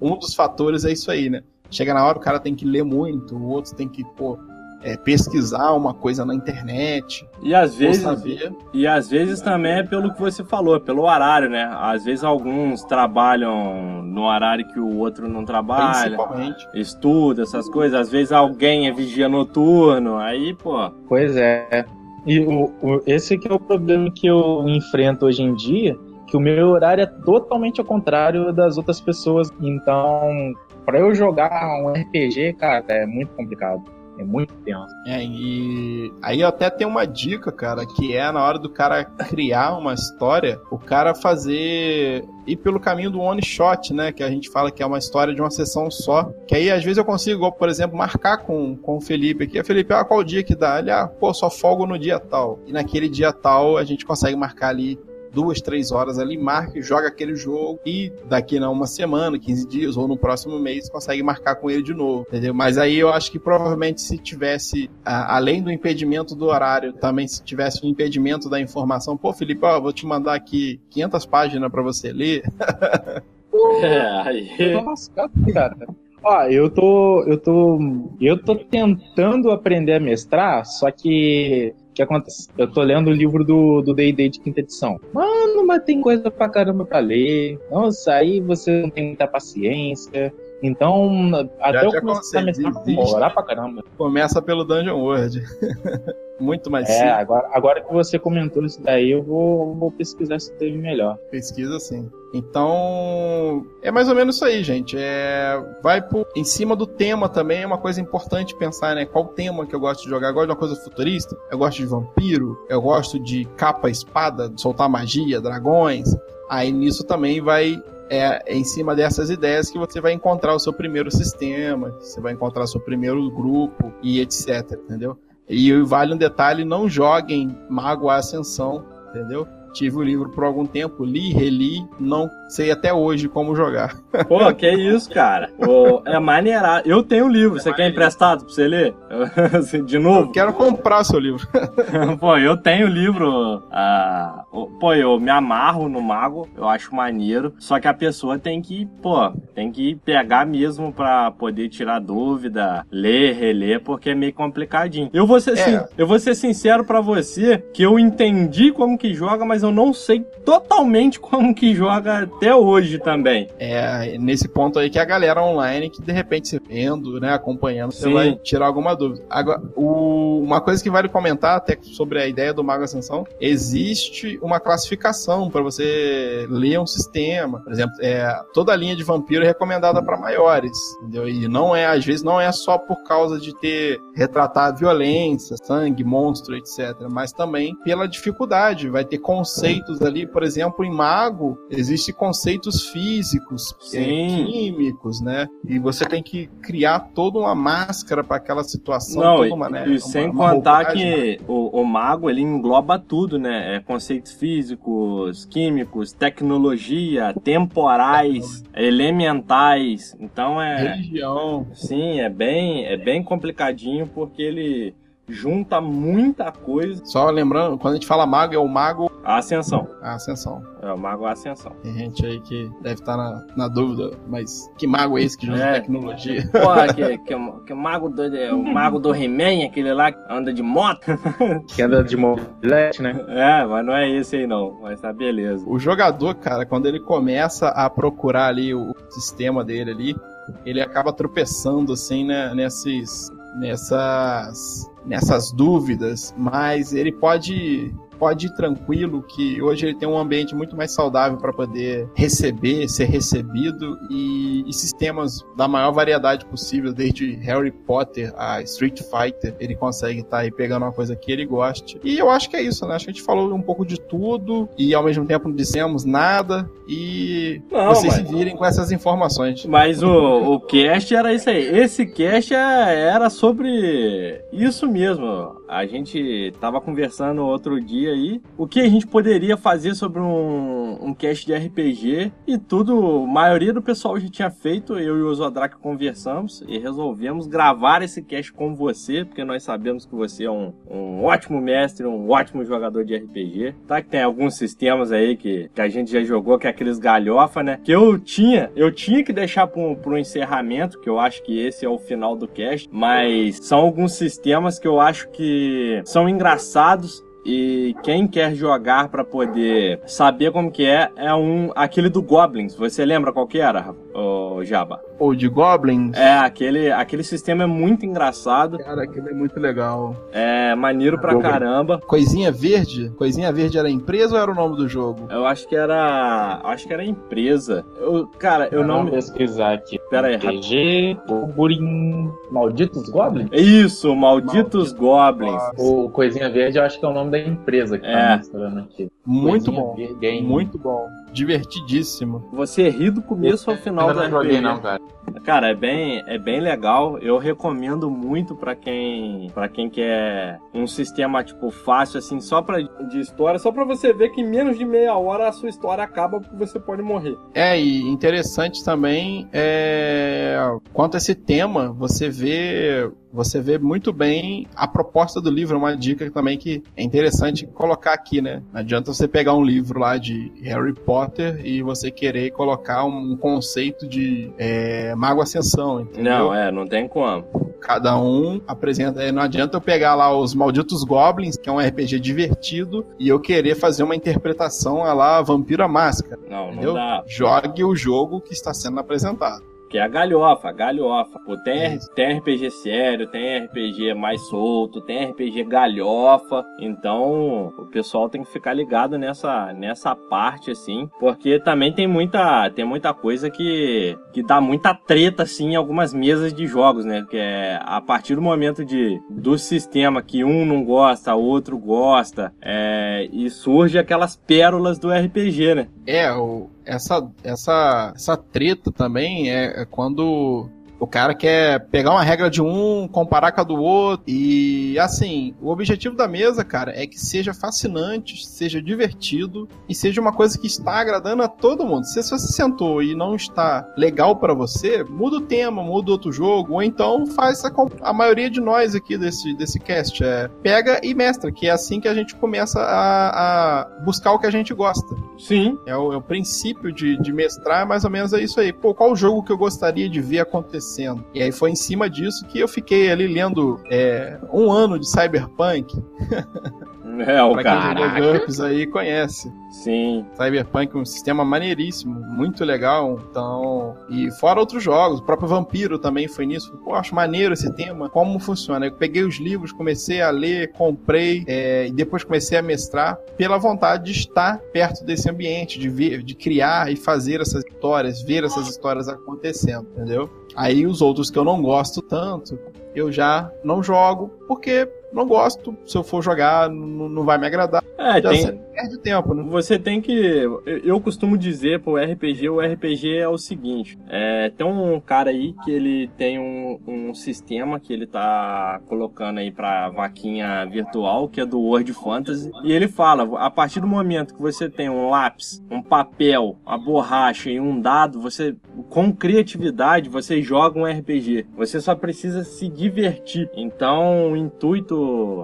[0.00, 1.42] um dos fatores é isso aí, né?
[1.70, 4.38] Chega na hora, o cara tem que ler muito, o outro tem que, pô,
[4.86, 8.52] é, pesquisar uma coisa na internet, e às vezes saber.
[8.72, 11.68] E às vezes também é pelo que você falou, pelo horário, né?
[11.80, 16.68] Às vezes alguns trabalham no horário que o outro não trabalha, Principalmente.
[16.74, 17.98] estuda, essas coisas.
[18.00, 20.90] Às vezes alguém é vigia noturno, aí, pô.
[21.08, 21.84] Pois é.
[22.24, 26.36] E o, o- esse que é o problema que eu enfrento hoje em dia, que
[26.36, 29.48] o meu horário é totalmente ao contrário das outras pessoas.
[29.60, 30.52] Então,
[30.84, 31.50] pra eu jogar
[31.82, 33.82] um RPG, cara, é muito complicado.
[34.18, 34.94] É muito tenso.
[35.06, 39.76] É, e aí até tenho uma dica, cara, que é na hora do cara criar
[39.76, 44.12] uma história, o cara fazer ir pelo caminho do one shot, né?
[44.12, 46.30] Que a gente fala que é uma história de uma sessão só.
[46.46, 49.62] Que aí às vezes eu consigo, por exemplo, marcar com, com o Felipe aqui.
[49.64, 50.78] Felipe, ah, qual dia que dá?
[50.78, 52.60] Ele, ah, pô, só folgo no dia tal.
[52.66, 54.98] E naquele dia tal a gente consegue marcar ali
[55.32, 59.66] duas, três horas ali, marca e joga aquele jogo e daqui a uma semana, 15
[59.68, 62.54] dias ou no próximo mês consegue marcar com ele de novo, entendeu?
[62.54, 67.26] Mas aí eu acho que provavelmente se tivesse, a- além do impedimento do horário, também
[67.28, 71.70] se tivesse o impedimento da informação, pô, Felipe, ó, vou te mandar aqui 500 páginas
[71.70, 72.42] para você ler.
[73.82, 74.82] É, aí.
[74.84, 75.10] Nossa,
[75.52, 75.76] cara.
[76.22, 77.78] Ó, eu tô, eu tô,
[78.20, 82.48] eu tô tentando aprender a mestrar, só que que acontece?
[82.56, 85.00] Eu tô lendo o livro do do D&D de quinta edição.
[85.12, 87.58] Mano, mas tem coisa pra caramba pra ler.
[87.70, 90.32] Nossa, aí você não tem muita paciência.
[90.62, 91.30] Então,
[91.60, 93.84] até Já- eu já começar a demorar pra caramba.
[93.98, 95.42] Começa pelo Dungeon World.
[96.40, 97.12] Muito mais É, simples.
[97.14, 101.16] agora, agora que você comentou isso daí, eu vou, vou pesquisar se teve melhor.
[101.30, 102.10] Pesquisa sim.
[102.36, 104.96] Então, é mais ou menos isso aí, gente.
[104.98, 109.06] É, vai por, em cima do tema também, é uma coisa importante pensar, né?
[109.06, 110.28] Qual tema que eu gosto de jogar?
[110.28, 111.36] Eu gosto de uma coisa futurista?
[111.50, 112.58] Eu gosto de vampiro?
[112.68, 116.16] Eu gosto de capa, espada, de soltar magia, dragões?
[116.48, 117.82] Aí nisso também vai.
[118.08, 122.20] É, é em cima dessas ideias que você vai encontrar o seu primeiro sistema, você
[122.20, 125.18] vai encontrar o seu primeiro grupo e etc, entendeu?
[125.48, 129.46] E vale um detalhe, não joguem Mago à Ascensão, entendeu?
[129.76, 133.94] Tive o livro por algum tempo, li, reli, não sei até hoje como jogar.
[134.28, 135.50] Pô, que isso, cara.
[135.62, 136.88] Pô, é maneirado.
[136.88, 138.94] Eu tenho o livro, você quer emprestado pra você ler?
[139.56, 140.28] Assim, De novo?
[140.28, 141.46] Eu quero comprar seu livro.
[142.18, 143.62] Pô, eu tenho o livro.
[143.70, 147.52] ah, o- pô, eu me amarro no mago, eu acho maneiro.
[147.58, 152.84] Só que a pessoa tem que, pô, tem que pegar mesmo pra poder tirar dúvida,
[152.90, 155.10] ler, reler, porque é meio complicadinho.
[155.12, 155.56] Eu vou ser, É.
[155.56, 159.65] sin- eu vou ser sincero pra você que eu entendi como que joga, mas eu
[159.72, 163.48] não sei totalmente como que joga até hoje também.
[163.58, 167.92] É nesse ponto aí que a galera online, que de repente você vendo, né, acompanhando,
[167.92, 169.24] você vai tirar alguma dúvida.
[169.28, 174.38] Agora, o- uma coisa que vale comentar até sobre a ideia do Mago Ascensão, existe
[174.42, 177.60] uma classificação para você ler um sistema.
[177.60, 181.28] Por exemplo, é, toda a linha de vampiro é recomendada para maiores, entendeu?
[181.28, 186.04] E não é, às vezes, não é só por causa de ter retratado violência, sangue,
[186.04, 186.94] monstro, etc.
[187.10, 188.88] Mas também pela dificuldade.
[188.88, 194.46] Vai ter conceitos ali, por exemplo, em mago, existem conceitos físicos, é, Sim.
[194.46, 195.46] químicos, né?
[195.64, 199.68] E você tem que criar toda uma máscara para aquela situação, Não, toda e, uma,
[199.68, 201.36] né, e uma- sem uma contar roupagem.
[201.36, 203.76] que o, o mago ele engloba tudo, né?
[203.76, 210.16] É conceitos físicos, químicos, tecnologia, temporais, elementais.
[210.18, 211.66] Então é, religião.
[211.72, 214.94] sim, é bem, é bem complicadinho porque ele
[215.28, 217.02] junta muita coisa.
[217.04, 220.62] Só lembrando, quando a gente fala mago, é o mago A ascensão, a ascensão.
[220.82, 221.72] é o mago a ascensão.
[221.82, 225.50] Tem gente aí que deve estar na, na dúvida, mas que mago é esse que
[225.50, 225.72] usa É.
[225.80, 226.48] tecnologia?
[226.52, 227.34] Porra, que, que,
[227.66, 231.06] que mago do é o mago do He-Man, aquele lá que anda de moto.
[231.74, 233.24] Que anda de mobilete, né?
[233.28, 234.78] É, mas não é esse aí não.
[234.80, 235.64] Mas tá beleza.
[235.66, 240.16] O jogador, cara, quando ele começa a procurar ali o sistema dele ali,
[240.64, 249.22] ele acaba tropeçando assim, né, nesses, nessas, nessas dúvidas, mas ele pode pode ir tranquilo
[249.22, 254.64] que hoje ele tem um ambiente muito mais saudável para poder receber, ser recebido e,
[254.68, 260.38] e sistemas da maior variedade possível, desde Harry Potter a Street Fighter, ele consegue estar
[260.38, 261.98] aí pegando uma coisa que ele goste.
[262.02, 262.94] E eu acho que é isso, né?
[262.94, 266.04] Acho que a gente falou um pouco de tudo e ao mesmo tempo não dissemos
[266.04, 269.64] nada e Não, vocês mas- se virem com essas informações.
[269.66, 270.08] Mas o,
[270.54, 271.66] o cast era isso aí.
[271.78, 275.56] Esse cast é- era sobre isso mesmo.
[275.68, 280.98] A gente tava conversando outro dia aí o que a gente poderia fazer sobre um,
[281.02, 283.24] um cast de RPG e tudo.
[283.24, 284.98] A maioria do pessoal já tinha feito.
[284.98, 290.06] Eu e o Zodrak conversamos e resolvemos gravar esse cast com você, porque nós sabemos
[290.06, 293.74] que você é um, um ótimo mestre, um ótimo jogador de RPG.
[293.86, 296.98] Tá que tem alguns sistemas aí que, que a gente já jogou, que é aqueles
[296.98, 297.80] galhofa, né?
[297.82, 301.84] Que eu tinha, eu tinha que deixar pro, pro encerramento, que eu acho que esse
[301.84, 305.55] é o final do cast, mas são alguns sistemas que eu acho que
[306.04, 312.08] são engraçados e quem quer jogar pra poder saber como que é, é um aquele
[312.08, 312.74] do Goblins.
[312.74, 315.00] Você lembra qual que era, o Jaba?
[315.18, 316.16] Ou de Goblins.
[316.16, 320.14] É, aquele, aquele sistema é muito engraçado, Cara, aquilo é muito legal.
[320.32, 321.50] é maneiro pra Goblin.
[321.50, 322.00] caramba.
[322.06, 323.10] Coisinha Verde?
[323.16, 325.26] Coisinha Verde era empresa ou era o nome do jogo?
[325.30, 327.84] Eu acho que era, acho que era empresa.
[327.98, 329.98] Eu, cara, eu não me pesquisar aqui.
[330.10, 332.30] Pera aí, RPG, Goblin...
[332.50, 333.48] Malditos Goblins?
[333.52, 335.62] Isso, malditos goblins.
[335.78, 338.12] O Coisinha Verde eu acho que é o nome da empresa que É.
[338.12, 339.08] tá mostrando aqui.
[339.24, 339.94] Muito Coisinha bom.
[339.96, 340.46] Verde Game.
[340.46, 341.06] Muito bom.
[341.36, 342.48] Divertidíssimo.
[342.50, 345.00] Você ri do começo ao final do não joguei não, cara.
[345.44, 347.18] Cara, é bem, é bem legal.
[347.18, 352.80] Eu recomendo muito pra quem, para quem quer um sistema tipo fácil assim, só para
[352.80, 356.02] de história, só pra você ver que em menos de meia hora a sua história
[356.02, 357.36] acaba porque você pode morrer.
[357.54, 360.58] É, e interessante também é
[360.94, 365.78] quanto a esse tema, você vê você vê muito bem a proposta do livro, é
[365.78, 368.62] uma dica também que é interessante colocar aqui, né?
[368.72, 373.36] Não adianta você pegar um livro lá de Harry Potter e você querer colocar um
[373.36, 376.24] conceito de é, Mago Ascensão, entendeu?
[376.38, 377.44] Não, é, não tem como.
[377.80, 379.22] Cada um apresenta.
[379.22, 383.28] é, Não adianta eu pegar lá os Malditos Goblins, que é um RPG divertido, e
[383.28, 386.38] eu querer fazer uma interpretação a lá Vampira Máscara.
[386.48, 386.94] Não, não Entendeu?
[386.94, 387.22] dá.
[387.28, 389.62] Jogue o jogo que está sendo apresentado.
[389.88, 391.38] Que é a galhofa, a galhofa.
[391.40, 396.64] Pô, tem, tem RPG sério, tem RPG mais solto, tem RPG galhofa.
[396.80, 401.08] Então, o pessoal tem que ficar ligado nessa, nessa parte, assim.
[401.20, 406.12] Porque também tem muita, tem muita coisa que, que dá muita treta, assim, em algumas
[406.12, 407.24] mesas de jogos, né?
[407.28, 412.52] Que é a partir do momento de, do sistema que um não gosta, outro gosta,
[412.60, 415.88] é, e surge aquelas pérolas do RPG, né?
[416.06, 422.22] É, o, essa, essa, essa treta também é, é quando o cara quer pegar uma
[422.22, 424.24] regra de um, comparar com a do outro.
[424.26, 430.20] E assim, o objetivo da mesa, cara, é que seja fascinante, seja divertido e seja
[430.20, 432.04] uma coisa que está agradando a todo mundo.
[432.04, 436.74] Se você sentou e não está legal para você, muda o tema, muda outro jogo,
[436.74, 440.24] ou então faz a, a maioria de nós aqui desse, desse cast.
[440.24, 444.38] É, pega e mestra, que é assim que a gente começa a, a buscar o
[444.38, 445.14] que a gente gosta.
[445.38, 445.78] Sim.
[445.86, 448.72] É o, é o princípio de, de mestrar, mais ou menos é isso aí.
[448.72, 450.85] Pô, qual jogo que eu gostaria de ver acontecer?
[450.86, 451.24] Acontecendo.
[451.34, 455.08] E aí foi em cima disso que eu fiquei ali lendo é, um ano de
[455.08, 455.92] Cyberpunk.
[457.20, 458.20] É, o cara.
[458.20, 459.50] GURPS aí conhece.
[459.70, 460.26] Sim.
[460.34, 463.20] Cyberpunk é um sistema maneiríssimo, muito legal.
[463.30, 466.76] Então, e fora outros jogos, o próprio Vampiro também foi nisso.
[466.84, 468.08] Pô, acho maneiro esse tema.
[468.10, 468.86] Como funciona?
[468.86, 473.56] Eu peguei os livros, comecei a ler, comprei é, e depois comecei a mestrar pela
[473.56, 478.44] vontade de estar perto desse ambiente, de ver, de criar e fazer essas histórias, ver
[478.44, 480.30] essas histórias acontecendo, entendeu?
[480.56, 482.58] Aí os outros que eu não gosto tanto,
[482.94, 485.76] eu já não jogo, porque não gosto.
[485.86, 487.82] Se eu for jogar, não, não vai me agradar.
[487.98, 489.42] É, Já tem, você perde tempo, né?
[489.48, 490.12] Você tem que.
[490.12, 495.30] eu- Eu costumo dizer pro RPG, o RPG é o seguinte: é, tem um cara
[495.30, 501.28] aí que ele tem um, um sistema que ele tá colocando aí pra vaquinha virtual,
[501.28, 504.90] que é do World Fantasy, e ele fala: a partir do momento que você tem
[504.90, 508.54] um lápis, um papel, uma borracha e um dado, você,
[508.90, 511.46] com criatividade, você joga um RPG.
[511.56, 513.48] Você só precisa se divertir.
[513.56, 514.95] Então, o intuito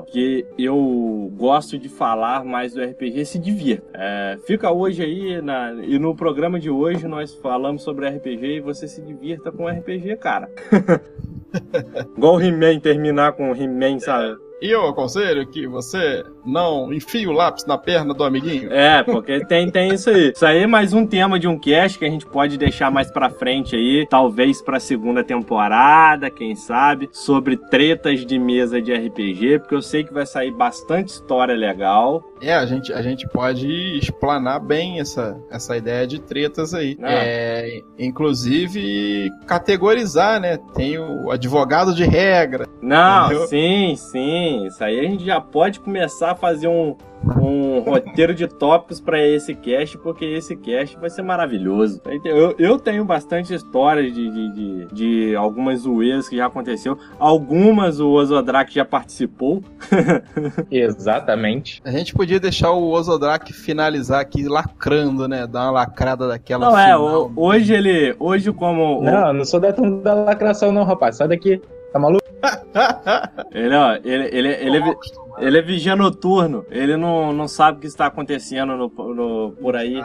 [0.08, 3.86] que eu gosto de falar mais do RPG se divirta.
[3.94, 8.60] É, fica hoje aí, na- e no programa de hoje nós falamos sobre RPG e
[8.60, 10.48] você se divirta com RPG, cara.
[12.16, 14.36] Igual o He-Man terminar com o He-Man, sabe?
[14.60, 18.72] E eu aconselho que você não enfie o lápis na perna do amiguinho.
[18.72, 20.32] É, porque tem, tem isso aí.
[20.34, 23.10] Isso aí é mais um tema de um cast que a gente pode deixar mais
[23.10, 29.60] pra frente aí, talvez pra segunda temporada, quem sabe, sobre tretas de mesa de RPG,
[29.60, 32.22] porque eu sei que vai sair bastante história legal.
[32.40, 36.98] É, a gente, a gente pode explanar bem essa, essa ideia de tretas aí.
[37.00, 37.12] Ah.
[37.12, 40.58] É, inclusive, categorizar, né?
[40.74, 42.66] Tem o advogado de regra.
[42.80, 43.46] Não, Entendeu?
[43.46, 44.66] sim, sim.
[44.66, 46.96] Isso aí a gente já pode começar a fazer um,
[47.40, 52.00] um roteiro de tópicos pra esse cast, porque esse cast vai ser maravilhoso.
[52.24, 54.86] Eu, eu tenho bastante histórias de, de, de,
[55.30, 56.98] de algumas zoeiras que já aconteceu.
[57.18, 59.62] Algumas o Ozodrak já participou.
[60.70, 61.80] Exatamente.
[61.84, 65.46] A gente podia deixar o Ozodrak finalizar aqui lacrando, né?
[65.46, 67.30] Dar uma lacrada daquela Não, é, final.
[67.36, 68.14] o- hoje ele.
[68.18, 69.00] Hoje, como.
[69.00, 71.16] o- Não, não sou da da lacração, não, rapaz.
[71.16, 71.60] Sai daqui.
[71.92, 72.22] Tá maluco?
[73.52, 74.96] Ele, ó, ele, ele, ele, é vi-
[75.38, 76.64] ele é vigia noturno.
[76.70, 80.00] Ele não, não sabe o que está acontecendo no, no- por aí.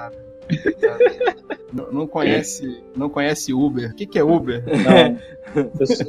[1.74, 3.92] não, não conhece, não conhece Uber.
[3.92, 4.64] O que, que é Uber?
[4.66, 5.18] Não.
[5.80, 6.06] Eu sou,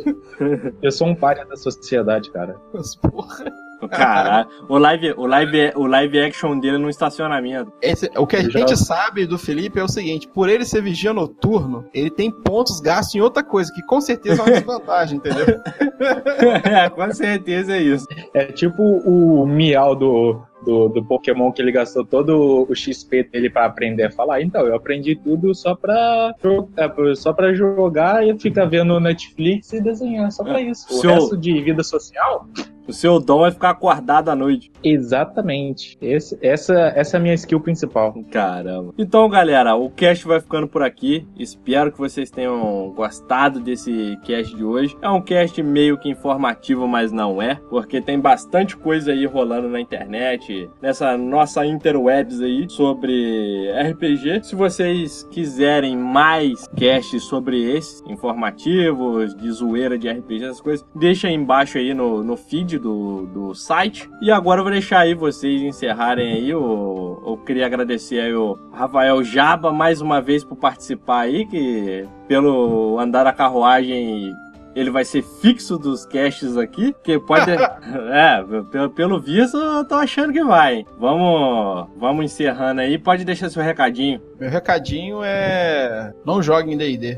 [0.82, 2.56] eu sou um páreo da sociedade, cara.
[2.72, 3.52] Mas, porra.
[3.90, 4.48] Caralho.
[4.68, 7.72] O live, o, live, o live action dele no estacionamento.
[7.82, 10.64] Esse- o que a Eu já- gente sabe do Felipe é o seguinte: por ele
[10.64, 14.52] ser vigia noturno, ele tem pontos gastos em outra coisa, que com certeza é uma
[14.52, 15.46] desvantagem, entendeu?
[16.64, 18.06] é, com certeza é isso.
[18.34, 23.50] É tipo o miau do, do, do Pokémon que ele gastou todo o XP dele
[23.50, 24.40] pra aprender a falar.
[24.42, 26.34] Então, eu aprendi tudo só pra,
[26.76, 30.86] é, só pra jogar e ficar vendo Netflix e desenhar, só pra isso.
[30.90, 32.46] O Seu- resto de vida social,
[32.88, 34.72] O seu dom é ficar acordado à noite.
[34.82, 35.98] exatamente.
[36.00, 38.14] Esse, essa, essa é a minha skill principal.
[38.30, 38.94] Caramba.
[38.96, 41.26] Então, galera, o cast vai ficando por aqui.
[41.38, 44.96] Espero que vocês tenham gostado desse cast de hoje.
[45.02, 49.68] É um cast meio que informativo, mas não é, porque tem bastante coisa aí rolando
[49.68, 54.44] na internet, nessa nossa interwebs aí sobre RPG.
[54.44, 61.28] Se vocês quiserem mais casts sobre esses informativos, de zoeira de RPG, essas coisas, deixa
[61.28, 64.08] aí embaixo aí no, no feed do, do site.
[64.20, 66.50] E agora eu vou deixar aí vocês encerrarem aí.
[66.50, 72.06] Eu, eu queria agradecer aí o Rafael Jaba mais uma vez por participar aí, que
[72.26, 74.32] pelo andar da carruagem
[74.74, 77.50] ele vai ser fixo dos casts aqui, que pode.
[77.50, 80.84] é, pelo, pelo visto, eu tô achando que vai.
[80.98, 82.98] Vamos, vamos encerrando aí.
[82.98, 84.20] Pode deixar seu recadinho.
[84.38, 86.12] Meu recadinho é.
[86.24, 87.16] Não jogue em DD.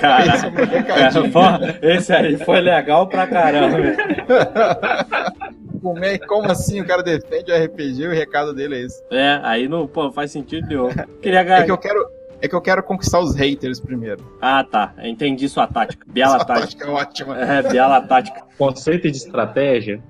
[0.00, 0.24] Cara,
[1.82, 3.78] esse, é esse aí foi legal pra caramba.
[5.84, 9.02] Como, é, como assim o cara defende o RPG e o recado dele é esse?
[9.10, 10.88] É, aí não pô, faz sentido nenhum.
[11.20, 12.08] Queria é que eu quero
[12.44, 14.22] é que eu quero conquistar os haters primeiro.
[14.40, 14.92] Ah, tá.
[14.98, 16.06] Entendi sua tática.
[16.06, 16.66] Bela sua tática.
[16.66, 17.34] tática é ótima.
[17.44, 18.42] É, bela tática.
[18.58, 20.02] Conceito de estratégia.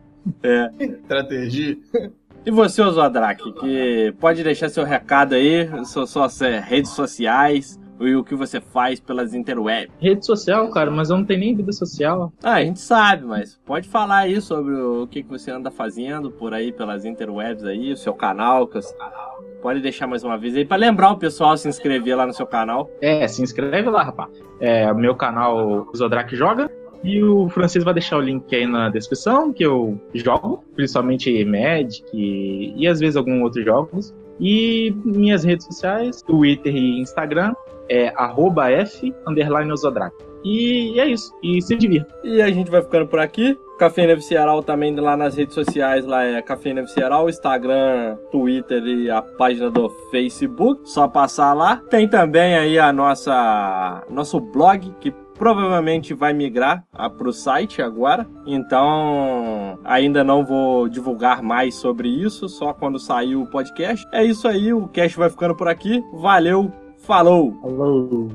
[0.43, 0.71] É.
[0.81, 1.77] Estratégia.
[2.45, 8.25] E você, Osodrak, que pode deixar seu recado aí, suas, suas redes sociais, e o
[8.25, 9.95] que você faz pelas interwebs.
[10.01, 12.33] Rede social, cara, mas eu não tenho nem vida social.
[12.43, 16.31] Ah, a gente sabe, mas pode falar aí sobre o que, que você anda fazendo
[16.31, 18.83] por aí pelas interwebs aí, o seu canal, que eu
[19.65, 22.47] Pode deixar mais uma vez aí para lembrar o pessoal se inscrever lá no seu
[22.47, 22.91] canal.
[23.01, 24.31] É, se inscreve lá, rapaz.
[24.61, 26.71] É, o meu canal Zodrak Joga.
[27.03, 32.03] E o Francisco vai deixar o link aí na descrição, que eu jogo, principalmente Magic
[32.15, 34.15] e, e às vezes alguns outros jogos.
[34.41, 37.55] E minhas redes sociais, Twitter e Instagram,
[37.89, 39.73] é arroba F underline.
[40.45, 41.33] E é isso.
[41.43, 42.15] E se divirta.
[42.23, 43.59] E a gente vai ficando por aqui.
[43.79, 49.21] Cafeína Visceral também lá nas redes sociais, lá é Cafeína Visceral, Instagram, Twitter e a
[49.21, 50.89] página do Facebook.
[50.89, 51.83] Só passar lá.
[51.91, 58.27] Tem também aí a nossa nosso blog que provavelmente vai migrar para o site agora.
[58.47, 64.07] Então, ainda não vou divulgar mais sobre isso, só quando sair o podcast.
[64.13, 66.01] É isso aí, o cast vai ficando por aqui.
[66.15, 66.71] Valeu,
[67.07, 67.53] Falou!
[67.61, 68.31] Falou!